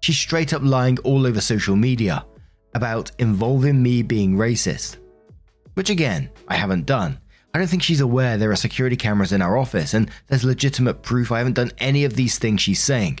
She's 0.00 0.18
straight 0.18 0.52
up 0.52 0.62
lying 0.62 0.98
all 1.04 1.24
over 1.24 1.40
social 1.40 1.76
media 1.76 2.26
about 2.74 3.12
involving 3.20 3.80
me 3.80 4.02
being 4.02 4.34
racist. 4.34 4.96
Which 5.74 5.88
again, 5.88 6.30
I 6.48 6.56
haven't 6.56 6.86
done. 6.86 7.20
I 7.54 7.58
don't 7.58 7.68
think 7.68 7.84
she's 7.84 8.00
aware 8.00 8.36
there 8.36 8.50
are 8.50 8.56
security 8.56 8.96
cameras 8.96 9.30
in 9.30 9.40
our 9.40 9.56
office, 9.56 9.94
and 9.94 10.10
there's 10.26 10.42
legitimate 10.42 11.04
proof 11.04 11.30
I 11.30 11.38
haven't 11.38 11.54
done 11.54 11.70
any 11.78 12.02
of 12.04 12.16
these 12.16 12.40
things 12.40 12.60
she's 12.60 12.82
saying. 12.82 13.20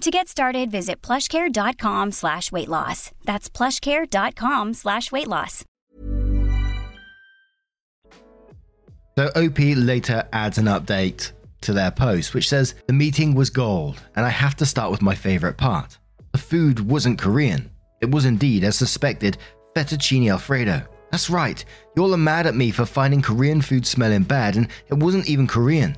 To 0.00 0.10
get 0.10 0.28
started, 0.28 0.70
visit 0.70 1.02
plushcare.com 1.02 2.12
slash 2.12 2.50
weight 2.50 2.68
loss. 2.68 3.10
That's 3.24 3.50
plushcare.com 3.50 4.72
slash 4.72 5.12
weight 5.12 5.28
loss. 5.28 5.62
So 9.18 9.26
OP 9.36 9.58
later 9.58 10.26
adds 10.32 10.56
an 10.56 10.64
update 10.64 11.32
to 11.60 11.74
their 11.74 11.90
post, 11.90 12.32
which 12.32 12.48
says 12.48 12.74
the 12.86 12.94
meeting 12.94 13.34
was 13.34 13.50
gold, 13.50 14.00
and 14.16 14.24
I 14.24 14.30
have 14.30 14.56
to 14.56 14.64
start 14.64 14.90
with 14.90 15.02
my 15.02 15.14
favorite 15.14 15.58
part. 15.58 15.98
The 16.32 16.38
food 16.38 16.80
wasn't 16.80 17.20
Korean. 17.20 17.70
It 18.00 18.10
was 18.10 18.24
indeed, 18.24 18.64
as 18.64 18.76
suspected, 18.76 19.36
fettuccine 19.76 20.30
alfredo. 20.30 20.82
That's 21.10 21.28
right, 21.28 21.62
you 21.94 22.02
all 22.02 22.14
are 22.14 22.16
mad 22.16 22.46
at 22.46 22.54
me 22.54 22.70
for 22.70 22.86
finding 22.86 23.20
Korean 23.20 23.60
food 23.60 23.86
smelling 23.86 24.22
bad, 24.22 24.56
and 24.56 24.68
it 24.88 24.94
wasn't 24.94 25.28
even 25.28 25.46
Korean. 25.46 25.94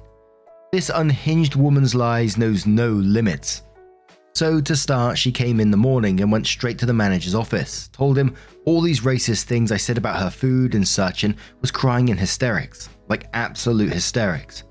This 0.72 0.90
unhinged 0.92 1.54
woman's 1.54 1.94
lies 1.94 2.36
knows 2.36 2.66
no 2.66 2.90
limits. 2.90 3.62
So, 4.34 4.60
to 4.60 4.76
start, 4.76 5.18
she 5.18 5.30
came 5.30 5.60
in 5.60 5.70
the 5.70 5.76
morning 5.76 6.20
and 6.20 6.32
went 6.32 6.46
straight 6.46 6.78
to 6.78 6.86
the 6.86 6.94
manager's 6.94 7.34
office, 7.34 7.88
told 7.88 8.16
him 8.16 8.34
all 8.64 8.80
these 8.80 9.00
racist 9.00 9.44
things 9.44 9.70
I 9.70 9.76
said 9.76 9.98
about 9.98 10.20
her 10.20 10.30
food 10.30 10.74
and 10.74 10.88
such, 10.88 11.22
and 11.22 11.34
was 11.60 11.70
crying 11.70 12.08
in 12.08 12.16
hysterics 12.16 12.88
like 13.12 13.28
absolute 13.34 13.92
hysterics. 13.92 14.64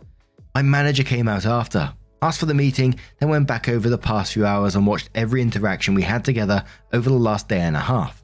My 0.56 0.63
manager 0.63 1.03
came 1.03 1.27
out 1.27 1.46
after, 1.46 1.94
asked 2.24 2.39
for 2.39 2.48
the 2.48 2.56
meeting, 2.56 3.00
then 3.20 3.30
went 3.30 3.48
back 3.48 3.70
over 3.70 3.88
the 3.88 4.00
past 4.00 4.34
few 4.34 4.48
hours 4.48 4.75
and 4.75 4.88
watched 4.88 5.12
every 5.13 5.44
interaction 5.44 5.94
we 5.94 6.01
had 6.01 6.25
together 6.25 6.63
over 6.91 7.08
the 7.08 7.15
last 7.15 7.48
day 7.48 7.60
and 7.60 7.75
a 7.75 7.80
half. 7.80 8.24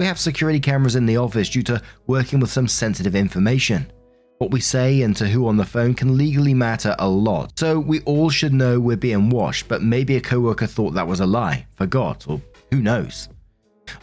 We 0.00 0.06
have 0.06 0.18
security 0.18 0.58
cameras 0.58 0.96
in 0.96 1.06
the 1.06 1.18
office 1.18 1.48
due 1.48 1.62
to 1.64 1.80
working 2.08 2.40
with 2.40 2.50
some 2.50 2.66
sensitive 2.66 3.14
information. 3.14 3.92
What 4.38 4.52
we 4.52 4.60
say 4.60 5.02
and 5.02 5.16
to 5.16 5.26
who 5.26 5.48
on 5.48 5.56
the 5.56 5.64
phone 5.64 5.94
can 5.94 6.16
legally 6.16 6.54
matter 6.54 6.94
a 7.00 7.08
lot, 7.08 7.58
so 7.58 7.80
we 7.80 8.00
all 8.02 8.30
should 8.30 8.54
know 8.54 8.78
we're 8.78 8.96
being 8.96 9.30
watched, 9.30 9.66
but 9.66 9.82
maybe 9.82 10.14
a 10.14 10.20
coworker 10.20 10.68
thought 10.68 10.92
that 10.94 11.08
was 11.08 11.18
a 11.18 11.26
lie, 11.26 11.66
forgot, 11.74 12.24
or 12.28 12.40
who 12.70 12.80
knows. 12.80 13.28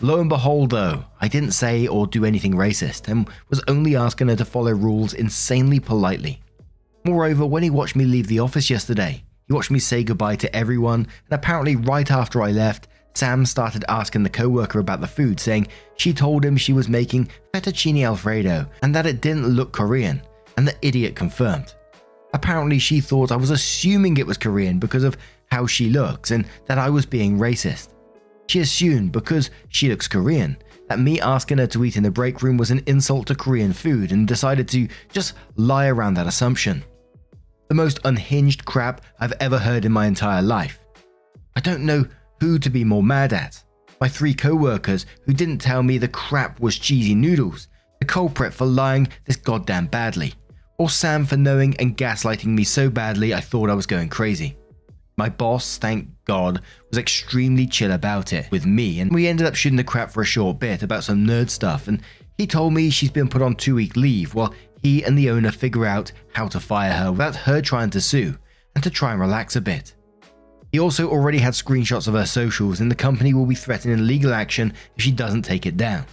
Lo 0.01 0.19
and 0.19 0.27
behold, 0.27 0.71
though, 0.71 1.05
I 1.21 1.29
didn't 1.29 1.51
say 1.51 1.87
or 1.87 2.05
do 2.05 2.25
anything 2.25 2.53
racist 2.53 3.07
and 3.07 3.29
was 3.49 3.63
only 3.69 3.95
asking 3.95 4.27
her 4.27 4.35
to 4.35 4.43
follow 4.43 4.71
rules 4.71 5.13
insanely 5.13 5.79
politely. 5.79 6.41
Moreover, 7.05 7.45
when 7.45 7.63
he 7.63 7.69
watched 7.69 7.95
me 7.95 8.03
leave 8.03 8.27
the 8.27 8.39
office 8.39 8.69
yesterday, 8.69 9.23
he 9.47 9.53
watched 9.53 9.71
me 9.71 9.79
say 9.79 10.03
goodbye 10.03 10.35
to 10.35 10.53
everyone, 10.53 11.01
and 11.29 11.31
apparently, 11.31 11.77
right 11.77 12.11
after 12.11 12.41
I 12.41 12.51
left, 12.51 12.89
Sam 13.15 13.45
started 13.45 13.85
asking 13.87 14.23
the 14.23 14.29
co-worker 14.29 14.79
about 14.79 14.99
the 15.01 15.07
food, 15.07 15.39
saying 15.39 15.67
she 15.95 16.13
told 16.13 16.43
him 16.43 16.57
she 16.57 16.73
was 16.73 16.89
making 16.89 17.29
fettuccine 17.53 18.03
alfredo 18.03 18.67
and 18.81 18.93
that 18.93 19.05
it 19.05 19.21
didn't 19.21 19.47
look 19.47 19.71
Korean, 19.71 20.21
and 20.57 20.67
the 20.67 20.75
idiot 20.81 21.15
confirmed. 21.15 21.73
Apparently, 22.33 22.77
she 22.77 22.99
thought 22.99 23.31
I 23.31 23.37
was 23.37 23.51
assuming 23.51 24.17
it 24.17 24.27
was 24.27 24.37
Korean 24.37 24.77
because 24.77 25.05
of 25.05 25.17
how 25.49 25.65
she 25.65 25.89
looks 25.89 26.31
and 26.31 26.45
that 26.65 26.77
I 26.77 26.89
was 26.89 27.05
being 27.05 27.39
racist. 27.39 27.89
She 28.47 28.59
assumed 28.59 29.13
because 29.13 29.49
she 29.69 29.89
looks 29.89 30.07
Korean 30.07 30.57
that 30.89 30.99
me 30.99 31.21
asking 31.21 31.59
her 31.59 31.67
to 31.67 31.85
eat 31.85 31.95
in 31.95 32.03
the 32.03 32.11
break 32.11 32.41
room 32.41 32.57
was 32.57 32.71
an 32.71 32.83
insult 32.85 33.27
to 33.27 33.35
Korean 33.35 33.71
food 33.71 34.11
and 34.11 34.27
decided 34.27 34.67
to 34.69 34.87
just 35.11 35.33
lie 35.55 35.87
around 35.87 36.15
that 36.15 36.27
assumption. 36.27 36.83
The 37.69 37.75
most 37.75 37.99
unhinged 38.03 38.65
crap 38.65 39.01
I've 39.19 39.33
ever 39.39 39.57
heard 39.57 39.85
in 39.85 39.91
my 39.91 40.05
entire 40.05 40.41
life. 40.41 40.79
I 41.55 41.61
don't 41.61 41.85
know 41.85 42.05
who 42.39 42.59
to 42.59 42.69
be 42.69 42.83
more 42.83 43.03
mad 43.03 43.33
at. 43.33 43.61
My 44.01 44.07
three 44.07 44.33
co 44.33 44.55
workers 44.55 45.05
who 45.25 45.33
didn't 45.33 45.59
tell 45.59 45.81
me 45.81 45.97
the 45.97 46.07
crap 46.07 46.59
was 46.59 46.77
cheesy 46.77 47.15
noodles, 47.15 47.67
the 47.99 48.05
culprit 48.05 48.53
for 48.53 48.65
lying 48.65 49.07
this 49.25 49.37
goddamn 49.37 49.87
badly, 49.87 50.33
or 50.77 50.89
Sam 50.89 51.25
for 51.25 51.37
knowing 51.37 51.75
and 51.77 51.97
gaslighting 51.97 52.47
me 52.47 52.63
so 52.63 52.89
badly 52.89 53.33
I 53.33 53.39
thought 53.39 53.69
I 53.69 53.75
was 53.75 53.85
going 53.85 54.09
crazy. 54.09 54.57
My 55.17 55.29
boss, 55.29 55.77
thank 55.77 56.09
God, 56.25 56.61
was 56.89 56.97
extremely 56.97 57.67
chill 57.67 57.93
about 57.93 58.33
it 58.33 58.51
with 58.51 58.65
me, 58.65 58.99
and 58.99 59.13
we 59.13 59.27
ended 59.27 59.47
up 59.47 59.55
shooting 59.55 59.77
the 59.77 59.83
crap 59.83 60.11
for 60.11 60.21
a 60.21 60.25
short 60.25 60.59
bit 60.59 60.83
about 60.83 61.05
some 61.05 61.25
nerd 61.25 61.49
stuff. 61.49 61.87
And 61.87 62.01
he 62.37 62.45
told 62.45 62.73
me 62.73 62.89
she's 62.89 63.11
been 63.11 63.29
put 63.29 63.41
on 63.41 63.55
two 63.55 63.75
week 63.75 63.95
leave 63.95 64.35
while 64.35 64.53
he 64.83 65.03
and 65.03 65.17
the 65.17 65.29
owner 65.29 65.51
figure 65.51 65.85
out 65.85 66.11
how 66.33 66.49
to 66.49 66.59
fire 66.59 66.91
her 66.91 67.11
without 67.11 67.35
her 67.35 67.61
trying 67.61 67.91
to 67.91 68.01
sue, 68.01 68.37
and 68.75 68.83
to 68.83 68.89
try 68.89 69.13
and 69.13 69.21
relax 69.21 69.55
a 69.55 69.61
bit. 69.61 69.95
He 70.75 70.79
also 70.79 71.09
already 71.09 71.37
had 71.37 71.53
screenshots 71.53 72.09
of 72.09 72.15
her 72.15 72.25
socials, 72.25 72.81
and 72.81 72.91
the 72.91 72.95
company 72.95 73.33
will 73.33 73.45
be 73.45 73.55
threatening 73.55 74.05
legal 74.05 74.33
action 74.33 74.73
if 74.97 75.03
she 75.03 75.09
doesn't 75.09 75.43
take 75.43 75.65
it 75.65 75.77
down. 75.77 76.05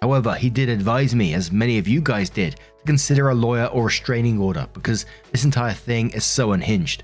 However, 0.00 0.36
he 0.36 0.48
did 0.48 0.68
advise 0.68 1.12
me, 1.12 1.34
as 1.34 1.50
many 1.50 1.76
of 1.78 1.88
you 1.88 2.00
guys 2.00 2.30
did, 2.30 2.52
to 2.54 2.84
consider 2.84 3.30
a 3.30 3.34
lawyer 3.34 3.64
or 3.64 3.80
a 3.80 3.84
restraining 3.86 4.40
order 4.40 4.68
because 4.74 5.06
this 5.32 5.44
entire 5.44 5.72
thing 5.72 6.10
is 6.10 6.24
so 6.24 6.52
unhinged. 6.52 7.02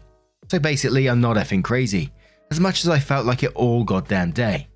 So 0.49 0.61
basically, 0.61 1.09
I'm 1.09 1.21
not 1.21 1.37
effing 1.37 1.64
crazy, 1.64 2.12
as 2.52 2.61
much 2.61 2.85
as 2.85 2.88
I 2.88 3.00
felt 3.00 3.26
like 3.26 3.42
it 3.42 3.56
all 3.56 3.82
goddamn 3.82 4.30
day. 4.30 4.68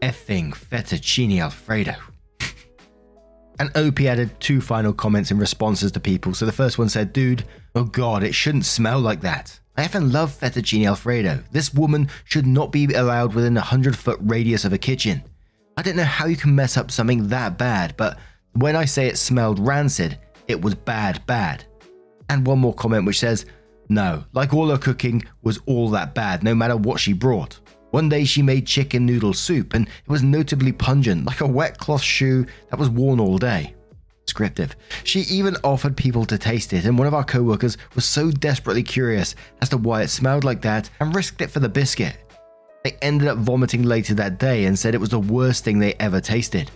Effing 0.00 0.54
fettuccine 0.54 1.42
alfredo. 1.42 1.96
and 3.60 3.76
OP 3.76 4.00
added 4.00 4.40
two 4.40 4.62
final 4.62 4.94
comments 4.94 5.30
in 5.30 5.36
responses 5.36 5.92
to 5.92 6.00
people. 6.00 6.32
So 6.32 6.46
the 6.46 6.50
first 6.52 6.78
one 6.78 6.88
said, 6.88 7.12
Dude, 7.12 7.44
oh 7.74 7.84
god, 7.84 8.22
it 8.22 8.34
shouldn't 8.34 8.64
smell 8.64 9.00
like 9.00 9.20
that. 9.20 9.60
I 9.76 9.84
often 9.84 10.10
love 10.10 10.38
fettuccine 10.38 10.86
alfredo. 10.86 11.42
This 11.50 11.74
woman 11.74 12.08
should 12.24 12.46
not 12.46 12.72
be 12.72 12.86
allowed 12.94 13.34
within 13.34 13.56
a 13.56 13.60
100 13.60 13.96
foot 13.96 14.18
radius 14.22 14.64
of 14.64 14.72
a 14.72 14.78
kitchen. 14.78 15.22
I 15.76 15.82
don't 15.82 15.96
know 15.96 16.04
how 16.04 16.26
you 16.26 16.36
can 16.36 16.54
mess 16.54 16.78
up 16.78 16.90
something 16.90 17.28
that 17.28 17.58
bad, 17.58 17.94
but 17.98 18.18
when 18.52 18.74
I 18.74 18.86
say 18.86 19.06
it 19.06 19.18
smelled 19.18 19.58
rancid, 19.58 20.18
it 20.48 20.60
was 20.60 20.74
bad, 20.74 21.24
bad. 21.26 21.64
And 22.30 22.46
one 22.46 22.58
more 22.58 22.72
comment 22.72 23.04
which 23.04 23.18
says, 23.18 23.44
No, 23.90 24.24
like 24.32 24.54
all 24.54 24.70
her 24.70 24.78
cooking 24.78 25.22
was 25.42 25.60
all 25.66 25.90
that 25.90 26.14
bad, 26.14 26.42
no 26.42 26.54
matter 26.54 26.76
what 26.76 26.98
she 26.98 27.12
brought. 27.12 27.60
One 27.90 28.08
day 28.08 28.24
she 28.24 28.40
made 28.40 28.66
chicken 28.66 29.04
noodle 29.04 29.34
soup, 29.34 29.74
and 29.74 29.86
it 29.86 30.08
was 30.08 30.22
notably 30.22 30.72
pungent, 30.72 31.26
like 31.26 31.42
a 31.42 31.46
wet 31.46 31.76
cloth 31.78 32.02
shoe 32.02 32.46
that 32.70 32.78
was 32.78 32.88
worn 32.88 33.20
all 33.20 33.36
day 33.38 33.74
descriptive. 34.36 34.76
She 35.04 35.20
even 35.20 35.56
offered 35.64 35.96
people 35.96 36.26
to 36.26 36.36
taste 36.36 36.72
it, 36.74 36.84
and 36.84 36.98
one 36.98 37.06
of 37.06 37.14
our 37.14 37.24
co 37.24 37.42
workers 37.42 37.78
was 37.94 38.04
so 38.04 38.30
desperately 38.30 38.82
curious 38.82 39.34
as 39.62 39.70
to 39.70 39.78
why 39.78 40.02
it 40.02 40.08
smelled 40.08 40.44
like 40.44 40.60
that 40.62 40.90
and 41.00 41.14
risked 41.14 41.40
it 41.40 41.50
for 41.50 41.60
the 41.60 41.68
biscuit. 41.68 42.16
They 42.84 42.96
ended 43.02 43.28
up 43.28 43.38
vomiting 43.38 43.82
later 43.82 44.14
that 44.14 44.38
day 44.38 44.66
and 44.66 44.78
said 44.78 44.94
it 44.94 45.00
was 45.00 45.08
the 45.08 45.18
worst 45.18 45.64
thing 45.64 45.78
they 45.78 45.94
ever 45.94 46.20
tasted. 46.20 46.70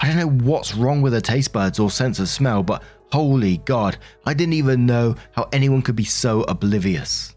I 0.00 0.08
don't 0.08 0.16
know 0.16 0.44
what's 0.44 0.74
wrong 0.74 1.00
with 1.00 1.12
her 1.12 1.20
taste 1.20 1.52
buds 1.52 1.78
or 1.78 1.90
sense 1.90 2.18
of 2.18 2.28
smell, 2.28 2.62
but 2.62 2.82
holy 3.12 3.58
god, 3.58 3.96
I 4.26 4.34
didn't 4.34 4.54
even 4.54 4.84
know 4.84 5.14
how 5.32 5.48
anyone 5.52 5.82
could 5.82 5.96
be 5.96 6.04
so 6.04 6.42
oblivious. 6.42 7.34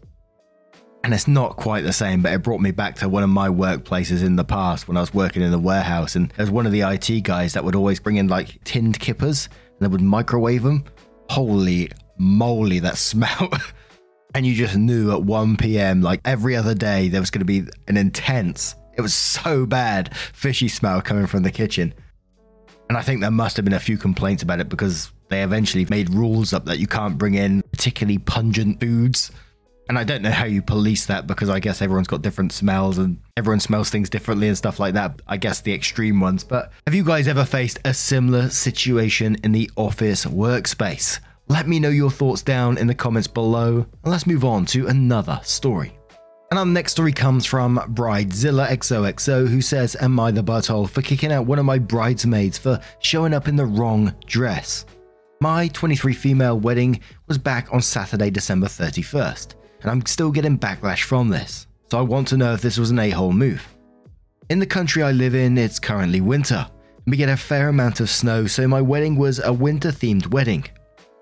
And 1.04 1.12
it's 1.12 1.26
not 1.26 1.56
quite 1.56 1.82
the 1.82 1.92
same, 1.92 2.22
but 2.22 2.32
it 2.32 2.42
brought 2.42 2.60
me 2.60 2.70
back 2.70 2.94
to 2.96 3.08
one 3.08 3.24
of 3.24 3.30
my 3.30 3.48
workplaces 3.48 4.22
in 4.24 4.36
the 4.36 4.44
past 4.44 4.86
when 4.86 4.96
I 4.96 5.00
was 5.00 5.12
working 5.12 5.42
in 5.42 5.50
the 5.50 5.58
warehouse. 5.58 6.14
And 6.14 6.32
there's 6.36 6.50
one 6.50 6.64
of 6.64 6.72
the 6.72 6.82
IT 6.82 7.24
guys 7.24 7.54
that 7.54 7.64
would 7.64 7.74
always 7.74 7.98
bring 7.98 8.16
in 8.16 8.28
like 8.28 8.62
tinned 8.62 9.00
kippers 9.00 9.48
and 9.48 9.80
they 9.80 9.88
would 9.88 10.00
microwave 10.00 10.62
them. 10.62 10.84
Holy 11.28 11.90
moly, 12.18 12.78
that 12.78 12.96
smell. 12.98 13.50
and 14.34 14.46
you 14.46 14.54
just 14.54 14.76
knew 14.76 15.10
at 15.10 15.22
1 15.22 15.56
p.m., 15.56 16.02
like 16.02 16.20
every 16.24 16.54
other 16.54 16.74
day, 16.74 17.08
there 17.08 17.20
was 17.20 17.30
going 17.30 17.40
to 17.40 17.44
be 17.44 17.64
an 17.88 17.96
intense, 17.96 18.76
it 18.94 19.00
was 19.00 19.14
so 19.14 19.66
bad, 19.66 20.16
fishy 20.16 20.68
smell 20.68 21.00
coming 21.00 21.26
from 21.26 21.42
the 21.42 21.50
kitchen. 21.50 21.94
And 22.88 22.98
I 22.98 23.02
think 23.02 23.20
there 23.20 23.30
must 23.30 23.56
have 23.56 23.64
been 23.64 23.74
a 23.74 23.80
few 23.80 23.96
complaints 23.96 24.42
about 24.42 24.60
it 24.60 24.68
because 24.68 25.10
they 25.28 25.42
eventually 25.42 25.86
made 25.88 26.10
rules 26.10 26.52
up 26.52 26.66
that 26.66 26.78
you 26.78 26.86
can't 26.86 27.16
bring 27.16 27.34
in 27.34 27.62
particularly 27.72 28.18
pungent 28.18 28.80
foods. 28.80 29.30
And 29.88 29.98
I 29.98 30.04
don't 30.04 30.22
know 30.22 30.30
how 30.30 30.44
you 30.44 30.62
police 30.62 31.06
that 31.06 31.26
because 31.26 31.50
I 31.50 31.60
guess 31.60 31.82
everyone's 31.82 32.06
got 32.06 32.22
different 32.22 32.52
smells 32.52 32.98
and 32.98 33.18
everyone 33.36 33.60
smells 33.60 33.90
things 33.90 34.08
differently 34.08 34.48
and 34.48 34.56
stuff 34.56 34.78
like 34.78 34.94
that. 34.94 35.20
I 35.26 35.36
guess 35.36 35.60
the 35.60 35.74
extreme 35.74 36.20
ones. 36.20 36.44
But 36.44 36.72
have 36.86 36.94
you 36.94 37.04
guys 37.04 37.28
ever 37.28 37.44
faced 37.44 37.80
a 37.84 37.92
similar 37.92 38.48
situation 38.48 39.36
in 39.42 39.52
the 39.52 39.70
office 39.76 40.24
workspace? 40.24 41.20
Let 41.48 41.68
me 41.68 41.80
know 41.80 41.90
your 41.90 42.10
thoughts 42.10 42.42
down 42.42 42.78
in 42.78 42.86
the 42.86 42.94
comments 42.94 43.28
below, 43.28 43.86
and 44.04 44.12
let's 44.12 44.26
move 44.26 44.44
on 44.44 44.64
to 44.66 44.86
another 44.86 45.40
story. 45.42 45.98
And 46.50 46.58
our 46.58 46.66
next 46.66 46.92
story 46.92 47.12
comes 47.12 47.46
from 47.46 47.78
Bridezilla 47.94 48.68
XOXO, 48.68 49.48
who 49.48 49.60
says, 49.62 49.96
Am 50.00 50.20
I 50.20 50.30
the 50.30 50.44
butthole 50.44 50.88
for 50.88 51.02
kicking 51.02 51.32
out 51.32 51.46
one 51.46 51.58
of 51.58 51.64
my 51.64 51.78
bridesmaids 51.78 52.58
for 52.58 52.78
showing 53.00 53.34
up 53.34 53.48
in 53.48 53.56
the 53.56 53.64
wrong 53.64 54.14
dress? 54.26 54.84
My 55.40 55.68
23 55.68 56.12
female 56.12 56.60
wedding 56.60 57.00
was 57.26 57.38
back 57.38 57.72
on 57.72 57.80
Saturday, 57.80 58.30
December 58.30 58.66
31st, 58.66 59.54
and 59.82 59.90
I'm 59.90 60.06
still 60.06 60.30
getting 60.30 60.58
backlash 60.58 61.02
from 61.02 61.28
this, 61.28 61.66
so 61.90 61.98
I 61.98 62.02
want 62.02 62.28
to 62.28 62.36
know 62.36 62.54
if 62.54 62.62
this 62.62 62.78
was 62.78 62.90
an 62.90 62.98
a 62.98 63.10
hole 63.10 63.32
move. 63.32 63.66
In 64.48 64.58
the 64.58 64.66
country 64.66 65.02
I 65.02 65.12
live 65.12 65.34
in, 65.34 65.58
it's 65.58 65.78
currently 65.78 66.20
winter, 66.20 66.66
and 67.04 67.10
we 67.10 67.16
get 67.16 67.28
a 67.28 67.36
fair 67.36 67.68
amount 67.68 68.00
of 68.00 68.10
snow, 68.10 68.46
so 68.46 68.66
my 68.66 68.80
wedding 68.80 69.16
was 69.16 69.38
a 69.38 69.52
winter 69.52 69.90
themed 69.90 70.28
wedding. 70.28 70.64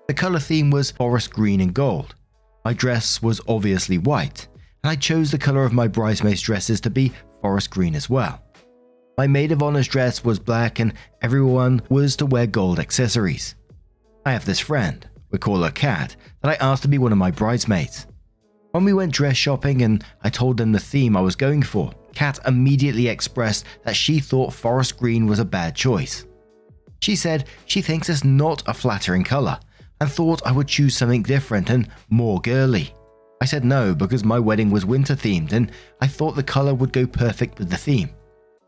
The 0.07 0.13
colour 0.13 0.39
theme 0.39 0.69
was 0.69 0.91
forest 0.91 1.31
green 1.31 1.61
and 1.61 1.73
gold. 1.73 2.15
My 2.63 2.73
dress 2.73 3.21
was 3.21 3.41
obviously 3.47 3.97
white, 3.97 4.47
and 4.83 4.91
I 4.91 4.95
chose 4.95 5.31
the 5.31 5.37
colour 5.37 5.63
of 5.63 5.73
my 5.73 5.87
bridesmaids' 5.87 6.41
dresses 6.41 6.81
to 6.81 6.89
be 6.89 7.13
forest 7.41 7.69
green 7.69 7.95
as 7.95 8.09
well. 8.09 8.43
My 9.17 9.27
maid 9.27 9.51
of 9.51 9.61
honour's 9.61 9.87
dress 9.87 10.23
was 10.23 10.39
black, 10.39 10.79
and 10.79 10.93
everyone 11.21 11.81
was 11.89 12.15
to 12.17 12.25
wear 12.25 12.47
gold 12.47 12.79
accessories. 12.79 13.55
I 14.25 14.33
have 14.33 14.45
this 14.45 14.59
friend, 14.59 15.07
we 15.31 15.39
call 15.39 15.63
her 15.63 15.71
Kat, 15.71 16.15
that 16.41 16.49
I 16.49 16.65
asked 16.65 16.83
to 16.83 16.87
be 16.87 16.97
one 16.97 17.11
of 17.11 17.17
my 17.17 17.31
bridesmaids. 17.31 18.07
When 18.71 18.85
we 18.85 18.93
went 18.93 19.13
dress 19.13 19.35
shopping 19.35 19.81
and 19.81 20.03
I 20.23 20.29
told 20.29 20.57
them 20.57 20.71
the 20.71 20.79
theme 20.79 21.17
I 21.17 21.21
was 21.21 21.35
going 21.35 21.61
for, 21.61 21.91
Kat 22.15 22.39
immediately 22.47 23.07
expressed 23.07 23.65
that 23.83 23.95
she 23.95 24.19
thought 24.19 24.53
forest 24.53 24.97
green 24.97 25.25
was 25.25 25.39
a 25.39 25.45
bad 25.45 25.75
choice. 25.75 26.25
She 27.01 27.15
said 27.15 27.47
she 27.65 27.81
thinks 27.81 28.09
it's 28.09 28.23
not 28.23 28.63
a 28.67 28.73
flattering 28.73 29.23
colour 29.23 29.59
and 29.99 30.09
thought 30.09 30.45
I 30.45 30.53
would 30.53 30.67
choose 30.67 30.95
something 30.95 31.23
different 31.23 31.69
and 31.69 31.89
more 32.09 32.39
girly. 32.39 32.93
I 33.41 33.45
said 33.45 33.65
no 33.65 33.93
because 33.93 34.23
my 34.23 34.39
wedding 34.39 34.69
was 34.69 34.85
winter 34.85 35.15
themed 35.15 35.51
and 35.51 35.71
I 35.99 36.07
thought 36.07 36.35
the 36.35 36.43
colour 36.43 36.73
would 36.73 36.93
go 36.93 37.05
perfect 37.05 37.59
with 37.59 37.69
the 37.69 37.77
theme. 37.77 38.09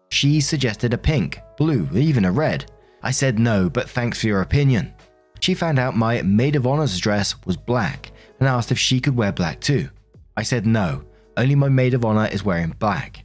She 0.09 0.41
suggested 0.41 0.93
a 0.93 0.97
pink, 0.97 1.39
blue, 1.57 1.87
even 1.93 2.25
a 2.25 2.31
red. 2.31 2.69
I 3.03 3.11
said 3.11 3.39
no, 3.39 3.69
but 3.69 3.89
thanks 3.89 4.19
for 4.19 4.27
your 4.27 4.41
opinion. 4.41 4.93
She 5.39 5.53
found 5.53 5.79
out 5.79 5.95
my 5.95 6.21
maid 6.21 6.55
of 6.55 6.67
honor's 6.67 6.97
dress 6.99 7.35
was 7.45 7.57
black 7.57 8.12
and 8.43 8.53
asked 8.53 8.71
if 8.71 8.79
she 8.79 8.99
could 8.99 9.15
wear 9.15 9.31
black 9.31 9.61
too. 9.61 9.89
I 10.35 10.43
said 10.43 10.65
no, 10.65 11.03
only 11.37 11.55
my 11.55 11.69
maid 11.69 11.93
of 11.93 12.03
honor 12.03 12.27
is 12.27 12.43
wearing 12.43 12.75
black. 12.77 13.23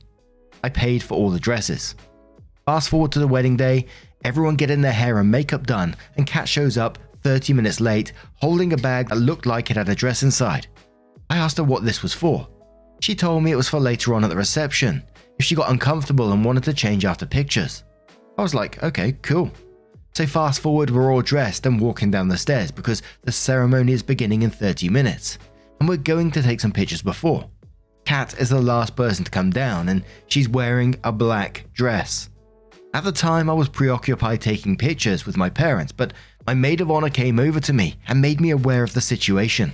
I 0.62 0.68
paid 0.68 1.02
for 1.02 1.14
all 1.14 1.30
the 1.30 1.40
dresses. 1.40 1.96
Fast 2.66 2.88
forward 2.88 3.10
to 3.12 3.18
the 3.18 3.26
wedding 3.26 3.56
day, 3.56 3.86
everyone 4.24 4.54
getting 4.54 4.80
their 4.80 4.92
hair 4.92 5.18
and 5.18 5.30
makeup 5.30 5.66
done, 5.66 5.96
and 6.16 6.26
Kat 6.26 6.48
shows 6.48 6.78
up 6.78 6.98
30 7.24 7.52
minutes 7.52 7.80
late, 7.80 8.12
holding 8.34 8.72
a 8.72 8.76
bag 8.76 9.08
that 9.08 9.16
looked 9.16 9.44
like 9.44 9.70
it 9.70 9.76
had 9.76 9.88
a 9.88 9.94
dress 9.94 10.22
inside. 10.22 10.68
I 11.30 11.36
asked 11.36 11.56
her 11.56 11.64
what 11.64 11.84
this 11.84 12.02
was 12.02 12.14
for. 12.14 12.48
She 13.00 13.16
told 13.16 13.42
me 13.42 13.50
it 13.50 13.56
was 13.56 13.68
for 13.68 13.80
later 13.80 14.14
on 14.14 14.22
at 14.22 14.30
the 14.30 14.36
reception, 14.36 15.02
if 15.38 15.44
she 15.44 15.56
got 15.56 15.70
uncomfortable 15.70 16.32
and 16.32 16.44
wanted 16.44 16.62
to 16.64 16.72
change 16.72 17.04
after 17.04 17.26
pictures. 17.26 17.82
I 18.36 18.42
was 18.42 18.54
like, 18.54 18.80
okay, 18.84 19.12
cool. 19.22 19.50
So 20.14 20.26
fast 20.26 20.60
forward, 20.60 20.90
we're 20.90 21.12
all 21.12 21.22
dressed 21.22 21.66
and 21.66 21.80
walking 21.80 22.10
down 22.10 22.28
the 22.28 22.36
stairs 22.36 22.70
because 22.70 23.02
the 23.22 23.32
ceremony 23.32 23.92
is 23.92 24.02
beginning 24.02 24.42
in 24.42 24.50
30 24.50 24.88
minutes, 24.88 25.38
and 25.78 25.88
we're 25.88 25.96
going 25.96 26.30
to 26.32 26.42
take 26.42 26.60
some 26.60 26.72
pictures 26.72 27.02
before. 27.02 27.48
Kat 28.04 28.34
is 28.40 28.48
the 28.48 28.60
last 28.60 28.96
person 28.96 29.24
to 29.24 29.30
come 29.30 29.50
down, 29.50 29.88
and 29.90 30.02
she's 30.26 30.48
wearing 30.48 30.98
a 31.04 31.12
black 31.12 31.66
dress. 31.72 32.30
At 32.94 33.04
the 33.04 33.12
time, 33.12 33.50
I 33.50 33.52
was 33.52 33.68
preoccupied 33.68 34.40
taking 34.40 34.76
pictures 34.76 35.26
with 35.26 35.36
my 35.36 35.50
parents, 35.50 35.92
but 35.92 36.14
my 36.46 36.54
maid 36.54 36.80
of 36.80 36.90
honor 36.90 37.10
came 37.10 37.38
over 37.38 37.60
to 37.60 37.72
me 37.72 37.96
and 38.08 38.20
made 38.20 38.40
me 38.40 38.50
aware 38.50 38.82
of 38.82 38.94
the 38.94 39.00
situation. 39.00 39.72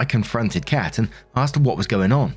I 0.00 0.06
confronted 0.06 0.64
Kat 0.64 0.98
and 0.98 1.10
asked 1.36 1.56
her 1.56 1.60
what 1.60 1.76
was 1.76 1.86
going 1.86 2.10
on. 2.10 2.34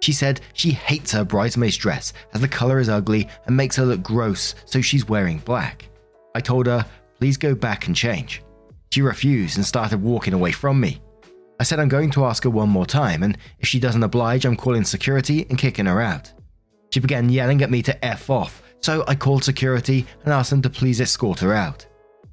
She 0.00 0.12
said 0.12 0.40
she 0.54 0.70
hates 0.70 1.12
her 1.12 1.24
bridesmaid's 1.24 1.76
dress 1.76 2.14
as 2.32 2.40
the 2.40 2.48
color 2.48 2.78
is 2.78 2.88
ugly 2.88 3.28
and 3.46 3.56
makes 3.56 3.76
her 3.76 3.84
look 3.84 4.02
gross, 4.02 4.54
so 4.64 4.80
she's 4.80 5.08
wearing 5.08 5.38
black. 5.38 5.88
I 6.34 6.40
told 6.40 6.66
her, 6.66 6.84
please 7.18 7.36
go 7.36 7.54
back 7.54 7.86
and 7.86 7.94
change. 7.94 8.42
She 8.90 9.02
refused 9.02 9.56
and 9.56 9.64
started 9.64 10.02
walking 10.02 10.34
away 10.34 10.52
from 10.52 10.80
me. 10.80 11.00
I 11.60 11.62
said 11.62 11.78
I'm 11.78 11.88
going 11.88 12.10
to 12.12 12.24
ask 12.24 12.42
her 12.44 12.50
one 12.50 12.68
more 12.68 12.86
time, 12.86 13.22
and 13.22 13.38
if 13.60 13.68
she 13.68 13.78
doesn't 13.78 14.02
oblige, 14.02 14.44
I'm 14.44 14.56
calling 14.56 14.84
security 14.84 15.46
and 15.48 15.58
kicking 15.58 15.86
her 15.86 16.00
out. 16.00 16.32
She 16.92 17.00
began 17.00 17.28
yelling 17.28 17.62
at 17.62 17.70
me 17.70 17.82
to 17.82 18.04
F 18.04 18.28
off, 18.30 18.62
so 18.80 19.04
I 19.06 19.14
called 19.14 19.44
security 19.44 20.06
and 20.24 20.32
asked 20.32 20.50
them 20.50 20.62
to 20.62 20.70
please 20.70 21.00
escort 21.00 21.40
her 21.40 21.54
out. 21.54 21.86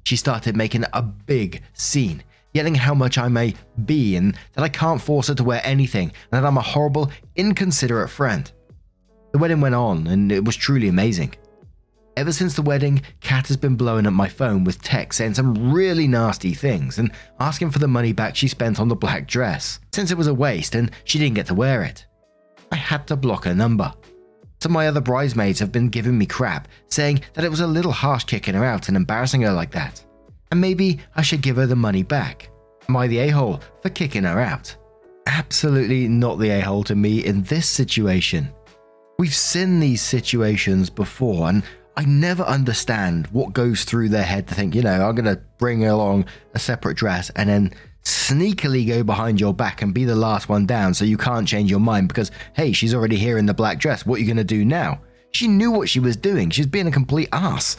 She 0.04 0.16
started 0.16 0.56
making 0.56 0.84
a 0.92 1.02
big 1.02 1.62
scene, 1.72 2.22
yelling 2.54 2.74
how 2.74 2.94
much 2.94 3.18
I 3.18 3.28
may 3.28 3.54
be 3.84 4.16
and 4.16 4.36
that 4.54 4.64
I 4.64 4.68
can't 4.68 5.00
force 5.00 5.28
her 5.28 5.34
to 5.34 5.44
wear 5.44 5.60
anything 5.64 6.12
and 6.30 6.42
that 6.42 6.46
I'm 6.46 6.58
a 6.58 6.62
horrible, 6.62 7.10
inconsiderate 7.36 8.10
friend. 8.10 8.50
The 9.32 9.38
wedding 9.38 9.60
went 9.60 9.74
on 9.74 10.08
and 10.08 10.30
it 10.30 10.44
was 10.44 10.56
truly 10.56 10.88
amazing. 10.88 11.34
Ever 12.14 12.32
since 12.32 12.54
the 12.54 12.62
wedding, 12.62 13.00
Kat 13.20 13.48
has 13.48 13.56
been 13.56 13.74
blowing 13.74 14.06
up 14.06 14.12
my 14.12 14.28
phone 14.28 14.64
with 14.64 14.82
texts 14.82 15.18
saying 15.18 15.34
some 15.34 15.72
really 15.72 16.06
nasty 16.06 16.52
things 16.52 16.98
and 16.98 17.10
asking 17.40 17.70
for 17.70 17.78
the 17.78 17.88
money 17.88 18.12
back 18.12 18.36
she 18.36 18.48
spent 18.48 18.78
on 18.78 18.88
the 18.88 18.94
black 18.94 19.26
dress, 19.26 19.80
since 19.94 20.10
it 20.10 20.18
was 20.18 20.26
a 20.26 20.34
waste 20.34 20.74
and 20.74 20.90
she 21.04 21.18
didn't 21.18 21.36
get 21.36 21.46
to 21.46 21.54
wear 21.54 21.82
it. 21.82 22.04
I 22.70 22.76
had 22.76 23.06
to 23.06 23.16
block 23.16 23.44
her 23.44 23.54
number. 23.54 23.92
Some 24.60 24.72
of 24.72 24.74
my 24.74 24.88
other 24.88 25.00
bridesmaids 25.00 25.58
have 25.58 25.72
been 25.72 25.88
giving 25.88 26.16
me 26.18 26.26
crap, 26.26 26.68
saying 26.88 27.22
that 27.32 27.44
it 27.44 27.50
was 27.50 27.60
a 27.60 27.66
little 27.66 27.92
harsh 27.92 28.24
kicking 28.24 28.54
her 28.54 28.64
out 28.64 28.88
and 28.88 28.96
embarrassing 28.96 29.42
her 29.42 29.52
like 29.52 29.72
that. 29.72 30.04
And 30.50 30.60
maybe 30.60 31.00
I 31.16 31.22
should 31.22 31.40
give 31.40 31.56
her 31.56 31.66
the 31.66 31.76
money 31.76 32.02
back. 32.02 32.50
Am 32.88 32.96
I 32.96 33.06
the 33.06 33.18
a 33.18 33.28
hole 33.28 33.60
for 33.80 33.88
kicking 33.88 34.24
her 34.24 34.38
out? 34.38 34.76
Absolutely 35.26 36.08
not 36.08 36.38
the 36.38 36.50
a 36.50 36.60
hole 36.60 36.84
to 36.84 36.94
me 36.94 37.24
in 37.24 37.42
this 37.44 37.66
situation. 37.66 38.52
We've 39.18 39.34
seen 39.34 39.80
these 39.80 40.02
situations 40.02 40.90
before, 40.90 41.48
and 41.48 41.62
I 41.96 42.04
never 42.04 42.42
understand 42.44 43.26
what 43.28 43.52
goes 43.52 43.84
through 43.84 44.08
their 44.08 44.22
head 44.22 44.48
to 44.48 44.54
think, 44.54 44.74
you 44.74 44.82
know, 44.82 45.06
I'm 45.06 45.14
going 45.14 45.26
to 45.26 45.42
bring 45.58 45.84
along 45.84 46.24
a 46.54 46.58
separate 46.58 46.96
dress 46.96 47.30
and 47.36 47.48
then 47.48 47.74
sneakily 48.02 48.86
go 48.86 49.02
behind 49.02 49.40
your 49.40 49.52
back 49.52 49.82
and 49.82 49.94
be 49.94 50.04
the 50.04 50.16
last 50.16 50.48
one 50.48 50.66
down 50.66 50.94
so 50.94 51.04
you 51.04 51.18
can't 51.18 51.46
change 51.46 51.70
your 51.70 51.80
mind 51.80 52.08
because, 52.08 52.30
hey, 52.54 52.72
she's 52.72 52.94
already 52.94 53.16
here 53.16 53.38
in 53.38 53.46
the 53.46 53.54
black 53.54 53.78
dress. 53.78 54.06
What 54.06 54.16
are 54.16 54.18
you 54.20 54.26
going 54.26 54.36
to 54.38 54.44
do 54.44 54.64
now? 54.64 55.00
She 55.32 55.48
knew 55.48 55.70
what 55.70 55.88
she 55.88 56.00
was 56.00 56.16
doing. 56.16 56.50
She's 56.50 56.66
being 56.66 56.86
a 56.86 56.92
complete 56.92 57.28
ass. 57.32 57.76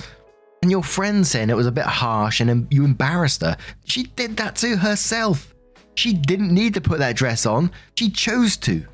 And 0.62 0.71
your 0.71 0.84
friend 0.84 1.26
saying 1.26 1.49
it 1.49 1.58
was 1.58 1.67
a 1.67 1.71
bit 1.71 1.86
harsh 1.86 2.39
and 2.39 2.67
you 2.71 2.86
embarrassed 2.86 3.41
her. 3.41 3.58
She 3.86 4.04
did 4.04 4.38
that 4.38 4.56
to 4.58 4.78
herself. 4.78 5.54
She 5.95 6.13
didn't 6.13 6.54
need 6.54 6.73
to 6.76 6.82
put 6.82 6.99
that 6.99 7.15
dress 7.15 7.45
on. 7.45 7.71
She 7.95 8.10
chose 8.10 8.58
to. 8.58 8.86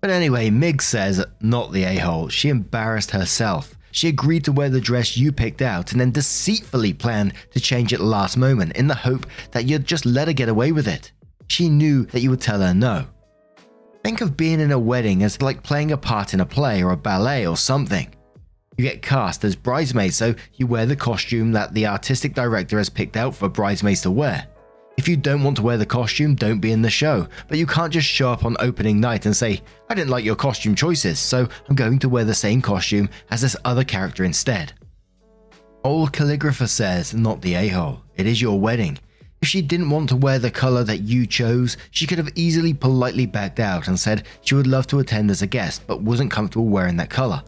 But 0.00 0.10
anyway, 0.10 0.48
Mig 0.50 0.80
says, 0.80 1.24
not 1.40 1.72
the 1.72 1.84
a 1.84 1.96
hole. 1.96 2.28
She 2.28 2.48
embarrassed 2.48 3.10
herself. 3.10 3.74
She 3.90 4.08
agreed 4.08 4.44
to 4.44 4.52
wear 4.52 4.68
the 4.68 4.80
dress 4.80 5.16
you 5.16 5.32
picked 5.32 5.62
out 5.62 5.92
and 5.92 6.00
then 6.00 6.10
deceitfully 6.10 6.92
planned 6.92 7.32
to 7.52 7.60
change 7.60 7.92
the 7.92 8.02
last 8.02 8.36
moment 8.36 8.76
in 8.76 8.86
the 8.86 8.94
hope 8.94 9.26
that 9.52 9.66
you'd 9.66 9.86
just 9.86 10.06
let 10.06 10.28
her 10.28 10.34
get 10.34 10.48
away 10.48 10.72
with 10.72 10.86
it. 10.86 11.12
She 11.48 11.68
knew 11.68 12.04
that 12.06 12.20
you 12.20 12.30
would 12.30 12.40
tell 12.40 12.60
her 12.60 12.74
no. 12.74 13.06
Think 14.04 14.20
of 14.20 14.36
being 14.36 14.60
in 14.60 14.70
a 14.70 14.78
wedding 14.78 15.22
as 15.22 15.42
like 15.42 15.62
playing 15.62 15.92
a 15.92 15.96
part 15.96 16.34
in 16.34 16.40
a 16.40 16.46
play 16.46 16.82
or 16.82 16.92
a 16.92 16.96
ballet 16.96 17.46
or 17.46 17.56
something. 17.56 18.14
You 18.76 18.84
get 18.84 19.02
cast 19.02 19.44
as 19.44 19.56
bridesmaids, 19.56 20.14
so 20.16 20.34
you 20.54 20.66
wear 20.66 20.86
the 20.86 20.94
costume 20.94 21.50
that 21.52 21.74
the 21.74 21.86
artistic 21.86 22.34
director 22.34 22.78
has 22.78 22.88
picked 22.88 23.16
out 23.16 23.34
for 23.34 23.48
bridesmaids 23.48 24.02
to 24.02 24.10
wear. 24.10 24.46
If 25.08 25.12
you 25.12 25.16
don't 25.16 25.42
want 25.42 25.56
to 25.56 25.62
wear 25.62 25.78
the 25.78 25.86
costume, 25.86 26.34
don't 26.34 26.60
be 26.60 26.70
in 26.70 26.82
the 26.82 26.90
show, 26.90 27.28
but 27.48 27.56
you 27.56 27.66
can't 27.66 27.90
just 27.90 28.06
show 28.06 28.30
up 28.30 28.44
on 28.44 28.58
opening 28.60 29.00
night 29.00 29.24
and 29.24 29.34
say, 29.34 29.62
I 29.88 29.94
didn't 29.94 30.10
like 30.10 30.22
your 30.22 30.36
costume 30.36 30.74
choices, 30.74 31.18
so 31.18 31.48
I'm 31.66 31.74
going 31.74 31.98
to 32.00 32.10
wear 32.10 32.24
the 32.24 32.34
same 32.34 32.60
costume 32.60 33.08
as 33.30 33.40
this 33.40 33.56
other 33.64 33.84
character 33.84 34.22
instead. 34.24 34.74
Old 35.82 36.12
Calligrapher 36.12 36.68
says, 36.68 37.14
not 37.14 37.40
the 37.40 37.54
a 37.54 37.68
hole, 37.68 38.02
it 38.16 38.26
is 38.26 38.42
your 38.42 38.60
wedding. 38.60 38.98
If 39.40 39.48
she 39.48 39.62
didn't 39.62 39.88
want 39.88 40.10
to 40.10 40.16
wear 40.16 40.38
the 40.38 40.50
colour 40.50 40.84
that 40.84 41.00
you 41.00 41.26
chose, 41.26 41.78
she 41.90 42.06
could 42.06 42.18
have 42.18 42.28
easily 42.34 42.74
politely 42.74 43.24
backed 43.24 43.60
out 43.60 43.88
and 43.88 43.98
said 43.98 44.26
she 44.42 44.56
would 44.56 44.66
love 44.66 44.86
to 44.88 44.98
attend 44.98 45.30
as 45.30 45.40
a 45.40 45.46
guest 45.46 45.86
but 45.86 46.02
wasn't 46.02 46.30
comfortable 46.30 46.66
wearing 46.66 46.98
that 46.98 47.08
colour. 47.08 47.42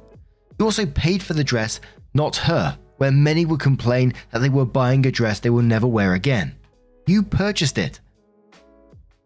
You 0.59 0.65
also 0.65 0.87
paid 0.87 1.23
for 1.23 1.35
the 1.35 1.45
dress, 1.45 1.79
not 2.15 2.37
her, 2.37 2.79
where 2.97 3.13
many 3.13 3.45
would 3.45 3.61
complain 3.61 4.15
that 4.31 4.39
they 4.39 4.49
were 4.49 4.65
buying 4.65 5.05
a 5.05 5.11
dress 5.11 5.41
they 5.41 5.51
will 5.51 5.61
never 5.61 5.87
wear 5.87 6.15
again. 6.15 6.57
You 7.11 7.25
purchased 7.25 7.77
it. 7.77 7.99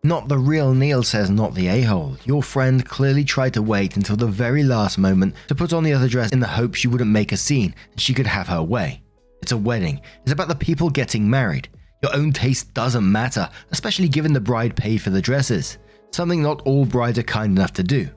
Not 0.02 0.26
the 0.26 0.38
real 0.38 0.72
Neil 0.72 1.02
says 1.02 1.28
not 1.28 1.54
the 1.54 1.68
a 1.68 1.82
hole. 1.82 2.16
Your 2.24 2.42
friend 2.42 2.82
clearly 2.82 3.24
tried 3.24 3.52
to 3.52 3.62
wait 3.62 3.98
until 3.98 4.16
the 4.16 4.26
very 4.26 4.62
last 4.62 4.96
moment 4.96 5.34
to 5.48 5.54
put 5.54 5.74
on 5.74 5.84
the 5.84 5.92
other 5.92 6.08
dress 6.08 6.32
in 6.32 6.40
the 6.40 6.46
hope 6.46 6.74
she 6.74 6.88
wouldn't 6.88 7.10
make 7.10 7.30
a 7.30 7.36
scene 7.36 7.74
and 7.92 8.00
she 8.00 8.14
could 8.14 8.26
have 8.26 8.48
her 8.48 8.62
way. 8.62 9.02
It's 9.42 9.52
a 9.52 9.58
wedding, 9.58 10.00
it's 10.22 10.32
about 10.32 10.48
the 10.48 10.54
people 10.54 10.88
getting 10.88 11.28
married. 11.28 11.68
Your 12.02 12.16
own 12.16 12.32
taste 12.32 12.72
doesn't 12.72 13.12
matter, 13.12 13.50
especially 13.70 14.08
given 14.08 14.32
the 14.32 14.40
bride 14.40 14.74
paid 14.74 15.02
for 15.02 15.10
the 15.10 15.20
dresses, 15.20 15.76
something 16.10 16.42
not 16.42 16.62
all 16.62 16.86
brides 16.86 17.18
are 17.18 17.22
kind 17.22 17.54
enough 17.58 17.74
to 17.74 17.82
do. 17.82 18.08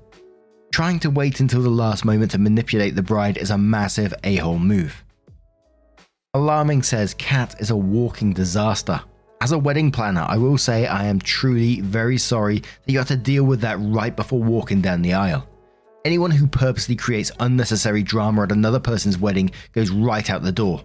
Trying 0.72 1.02
to 1.02 1.10
wait 1.10 1.42
until 1.42 1.62
the 1.62 1.70
last 1.70 2.06
moment 2.06 2.32
to 2.32 2.38
manipulate 2.38 2.96
the 2.96 3.04
bride 3.04 3.36
is 3.36 3.52
a 3.52 3.58
massive 3.58 4.14
a 4.24 4.38
hole 4.38 4.60
move. 4.60 5.04
Alarming 6.34 6.84
says 6.84 7.14
Kat 7.16 7.60
is 7.60 7.70
a 7.70 7.76
walking 7.76 8.32
disaster. 8.32 9.02
As 9.40 9.52
a 9.52 9.58
wedding 9.58 9.92
planner, 9.92 10.26
I 10.28 10.38
will 10.38 10.58
say 10.58 10.88
I 10.88 11.06
am 11.06 11.20
truly 11.20 11.80
very 11.82 12.18
sorry 12.18 12.60
that 12.60 12.92
you 12.92 12.98
had 12.98 13.08
to 13.10 13.16
deal 13.16 13.44
with 13.44 13.62
that 13.62 13.78
right 13.80 14.16
before 14.16 14.42
walking 14.42 14.82
down 14.82 15.04
the 15.04 15.14
aisle. 15.14 15.48
Anyone 16.06 16.32
who 16.32 16.48
purposely 16.48 16.96
creates 16.96 17.32
unnecessary 17.40 18.02
drama 18.02 18.44
at 18.44 18.52
another 18.52 18.80
person's 18.80 19.18
wedding 19.18 19.52
goes 19.74 19.92
right 19.92 20.28
out 20.30 20.42
the 20.42 20.52
door. 20.52 20.84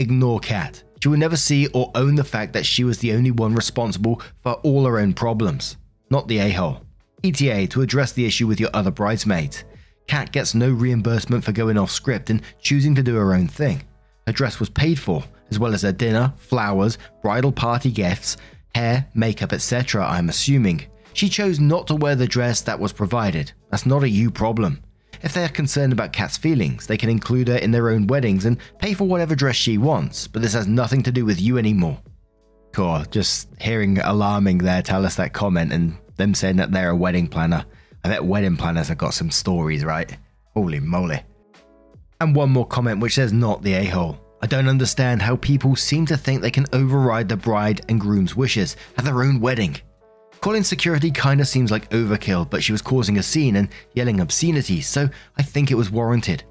Ignore 0.00 0.40
Kat. 0.40 0.82
She 1.00 1.08
will 1.08 1.18
never 1.18 1.36
see 1.36 1.68
or 1.68 1.92
own 1.94 2.16
the 2.16 2.24
fact 2.24 2.54
that 2.54 2.66
she 2.66 2.82
was 2.82 2.98
the 2.98 3.12
only 3.12 3.30
one 3.30 3.54
responsible 3.54 4.20
for 4.42 4.54
all 4.54 4.84
her 4.84 4.98
own 4.98 5.12
problems, 5.12 5.76
not 6.10 6.26
the 6.26 6.38
a 6.38 6.50
hole. 6.50 6.82
ETA 7.22 7.68
to 7.68 7.82
address 7.82 8.12
the 8.12 8.26
issue 8.26 8.46
with 8.46 8.58
your 8.58 8.70
other 8.74 8.90
bridesmaids. 8.90 9.64
Kat 10.08 10.32
gets 10.32 10.54
no 10.54 10.70
reimbursement 10.70 11.44
for 11.44 11.52
going 11.52 11.78
off 11.78 11.90
script 11.90 12.30
and 12.30 12.42
choosing 12.60 12.94
to 12.96 13.02
do 13.02 13.14
her 13.14 13.34
own 13.34 13.46
thing. 13.46 13.82
Her 14.26 14.32
dress 14.32 14.58
was 14.58 14.70
paid 14.70 14.98
for, 14.98 15.22
as 15.50 15.58
well 15.58 15.74
as 15.74 15.84
a 15.84 15.92
dinner, 15.92 16.32
flowers, 16.36 16.98
bridal 17.22 17.52
party 17.52 17.90
gifts, 17.90 18.36
hair, 18.74 19.06
makeup, 19.14 19.52
etc. 19.52 20.06
I'm 20.06 20.28
assuming. 20.28 20.86
She 21.12 21.28
chose 21.28 21.60
not 21.60 21.86
to 21.86 21.94
wear 21.96 22.14
the 22.14 22.26
dress 22.26 22.60
that 22.62 22.78
was 22.78 22.92
provided. 22.92 23.52
That's 23.70 23.86
not 23.86 24.02
a 24.02 24.08
you 24.08 24.30
problem. 24.30 24.82
If 25.22 25.32
they 25.32 25.44
are 25.44 25.48
concerned 25.48 25.92
about 25.92 26.12
Kat's 26.12 26.36
feelings, 26.36 26.86
they 26.86 26.98
can 26.98 27.08
include 27.08 27.48
her 27.48 27.56
in 27.56 27.70
their 27.70 27.88
own 27.88 28.06
weddings 28.06 28.44
and 28.44 28.58
pay 28.78 28.92
for 28.92 29.04
whatever 29.04 29.34
dress 29.34 29.56
she 29.56 29.78
wants, 29.78 30.28
but 30.28 30.42
this 30.42 30.52
has 30.52 30.66
nothing 30.66 31.02
to 31.04 31.12
do 31.12 31.24
with 31.24 31.40
you 31.40 31.56
anymore. 31.56 31.98
Cool, 32.72 33.04
just 33.10 33.48
hearing 33.58 33.98
alarming 33.98 34.58
there 34.58 34.82
tell 34.82 35.06
us 35.06 35.16
that 35.16 35.32
comment 35.32 35.72
and 35.72 35.96
them 36.16 36.34
saying 36.34 36.56
that 36.56 36.70
they're 36.70 36.90
a 36.90 36.96
wedding 36.96 37.28
planner. 37.28 37.64
I 38.04 38.08
bet 38.08 38.24
wedding 38.24 38.56
planners 38.56 38.88
have 38.88 38.98
got 38.98 39.14
some 39.14 39.30
stories, 39.30 39.84
right? 39.84 40.16
Holy 40.54 40.80
moly. 40.80 41.22
And 42.20 42.36
one 42.36 42.50
more 42.50 42.66
comment 42.66 43.00
which 43.00 43.14
says 43.14 43.32
not 43.32 43.62
the 43.62 43.72
a 43.74 43.84
hole. 43.86 44.20
I 44.42 44.46
don't 44.46 44.68
understand 44.68 45.22
how 45.22 45.36
people 45.36 45.76
seem 45.76 46.06
to 46.06 46.16
think 46.16 46.42
they 46.42 46.50
can 46.50 46.66
override 46.72 47.28
the 47.28 47.36
bride 47.36 47.80
and 47.88 48.00
groom's 48.00 48.36
wishes 48.36 48.76
at 48.96 49.04
their 49.04 49.22
own 49.22 49.40
wedding. 49.40 49.76
Calling 50.40 50.62
security 50.62 51.10
kinda 51.10 51.44
seems 51.44 51.70
like 51.70 51.90
overkill, 51.90 52.48
but 52.48 52.62
she 52.62 52.72
was 52.72 52.82
causing 52.82 53.18
a 53.18 53.22
scene 53.22 53.56
and 53.56 53.68
yelling 53.94 54.20
obscenities, 54.20 54.86
so 54.86 55.08
I 55.38 55.42
think 55.42 55.70
it 55.70 55.76
was 55.76 55.90
warranted. 55.90 56.44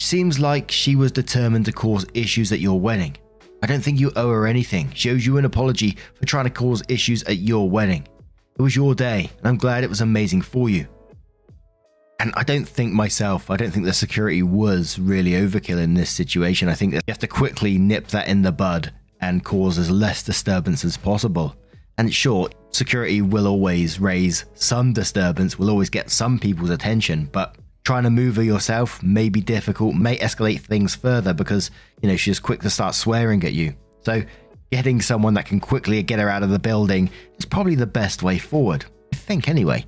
Seems 0.00 0.38
like 0.38 0.70
she 0.70 0.96
was 0.96 1.12
determined 1.12 1.66
to 1.66 1.72
cause 1.72 2.06
issues 2.14 2.52
at 2.52 2.60
your 2.60 2.80
wedding. 2.80 3.16
I 3.62 3.66
don't 3.66 3.82
think 3.82 4.00
you 4.00 4.10
owe 4.16 4.30
her 4.30 4.46
anything. 4.46 4.90
She 4.94 5.10
owes 5.10 5.26
you 5.26 5.36
an 5.36 5.44
apology 5.44 5.98
for 6.14 6.24
trying 6.24 6.44
to 6.44 6.50
cause 6.50 6.82
issues 6.88 7.22
at 7.24 7.36
your 7.36 7.68
wedding. 7.68 8.08
It 8.58 8.62
was 8.62 8.74
your 8.74 8.94
day, 8.94 9.30
and 9.38 9.46
I'm 9.46 9.58
glad 9.58 9.84
it 9.84 9.90
was 9.90 10.00
amazing 10.00 10.40
for 10.40 10.70
you. 10.70 10.88
And 12.20 12.34
I 12.36 12.42
don't 12.42 12.68
think 12.68 12.92
myself, 12.92 13.50
I 13.50 13.56
don't 13.56 13.70
think 13.70 13.86
the 13.86 13.94
security 13.94 14.42
was 14.42 14.98
really 14.98 15.30
overkill 15.30 15.82
in 15.82 15.94
this 15.94 16.10
situation. 16.10 16.68
I 16.68 16.74
think 16.74 16.92
that 16.92 17.02
you 17.06 17.12
have 17.12 17.18
to 17.20 17.26
quickly 17.26 17.78
nip 17.78 18.08
that 18.08 18.28
in 18.28 18.42
the 18.42 18.52
bud 18.52 18.92
and 19.22 19.42
cause 19.42 19.78
as 19.78 19.90
less 19.90 20.22
disturbance 20.22 20.84
as 20.84 20.98
possible. 20.98 21.56
And 21.96 22.12
sure, 22.12 22.50
security 22.72 23.22
will 23.22 23.46
always 23.46 23.98
raise 23.98 24.44
some 24.52 24.92
disturbance, 24.92 25.58
will 25.58 25.70
always 25.70 25.88
get 25.88 26.10
some 26.10 26.38
people's 26.38 26.68
attention, 26.68 27.26
but 27.32 27.56
trying 27.84 28.02
to 28.02 28.10
move 28.10 28.36
her 28.36 28.42
yourself 28.42 29.02
may 29.02 29.30
be 29.30 29.40
difficult, 29.40 29.94
may 29.94 30.18
escalate 30.18 30.60
things 30.60 30.94
further 30.94 31.32
because, 31.32 31.70
you 32.02 32.08
know, 32.10 32.16
she's 32.16 32.38
quick 32.38 32.60
to 32.60 32.68
start 32.68 32.94
swearing 32.94 33.42
at 33.44 33.54
you. 33.54 33.74
So, 34.04 34.22
getting 34.70 35.00
someone 35.00 35.32
that 35.34 35.46
can 35.46 35.58
quickly 35.58 36.02
get 36.02 36.18
her 36.18 36.28
out 36.28 36.42
of 36.42 36.50
the 36.50 36.58
building 36.58 37.08
is 37.38 37.46
probably 37.46 37.76
the 37.76 37.86
best 37.86 38.22
way 38.22 38.36
forward. 38.36 38.84
I 39.10 39.16
think, 39.16 39.48
anyway. 39.48 39.86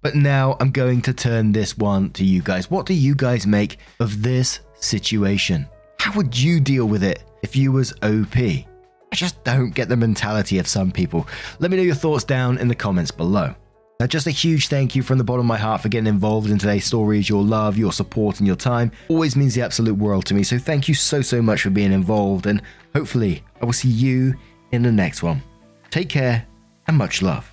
But 0.00 0.14
now 0.14 0.56
I'm 0.60 0.70
going 0.70 1.02
to 1.02 1.12
turn 1.12 1.52
this 1.52 1.76
one 1.76 2.10
to 2.10 2.24
you 2.24 2.40
guys. 2.42 2.70
What 2.70 2.86
do 2.86 2.94
you 2.94 3.14
guys 3.14 3.46
make 3.46 3.78
of 4.00 4.22
this 4.22 4.60
situation? 4.74 5.68
How 5.98 6.12
would 6.14 6.38
you 6.38 6.60
deal 6.60 6.86
with 6.86 7.02
it 7.02 7.24
if 7.42 7.56
you 7.56 7.72
was 7.72 7.92
OP? 8.02 8.36
I 8.36 9.14
just 9.14 9.42
don't 9.44 9.70
get 9.70 9.88
the 9.88 9.96
mentality 9.96 10.58
of 10.58 10.68
some 10.68 10.92
people. 10.92 11.26
Let 11.58 11.70
me 11.70 11.76
know 11.76 11.82
your 11.82 11.94
thoughts 11.94 12.24
down 12.24 12.58
in 12.58 12.68
the 12.68 12.74
comments 12.74 13.10
below. 13.10 13.54
Now, 14.00 14.06
just 14.06 14.28
a 14.28 14.30
huge 14.30 14.68
thank 14.68 14.94
you 14.94 15.02
from 15.02 15.18
the 15.18 15.24
bottom 15.24 15.40
of 15.40 15.46
my 15.46 15.58
heart 15.58 15.80
for 15.80 15.88
getting 15.88 16.06
involved 16.06 16.50
in 16.50 16.58
today's 16.58 16.84
stories. 16.84 17.28
Your 17.28 17.42
love, 17.42 17.76
your 17.76 17.92
support, 17.92 18.38
and 18.38 18.46
your 18.46 18.54
time 18.54 18.92
always 19.08 19.34
means 19.34 19.56
the 19.56 19.62
absolute 19.62 19.96
world 19.96 20.24
to 20.26 20.34
me. 20.34 20.44
So, 20.44 20.56
thank 20.56 20.86
you 20.86 20.94
so, 20.94 21.20
so 21.20 21.42
much 21.42 21.62
for 21.62 21.70
being 21.70 21.92
involved. 21.92 22.46
And 22.46 22.62
hopefully, 22.94 23.42
I 23.60 23.64
will 23.64 23.72
see 23.72 23.88
you 23.88 24.34
in 24.70 24.82
the 24.82 24.92
next 24.92 25.24
one. 25.24 25.42
Take 25.90 26.08
care 26.08 26.46
and 26.86 26.96
much 26.96 27.22
love. 27.22 27.52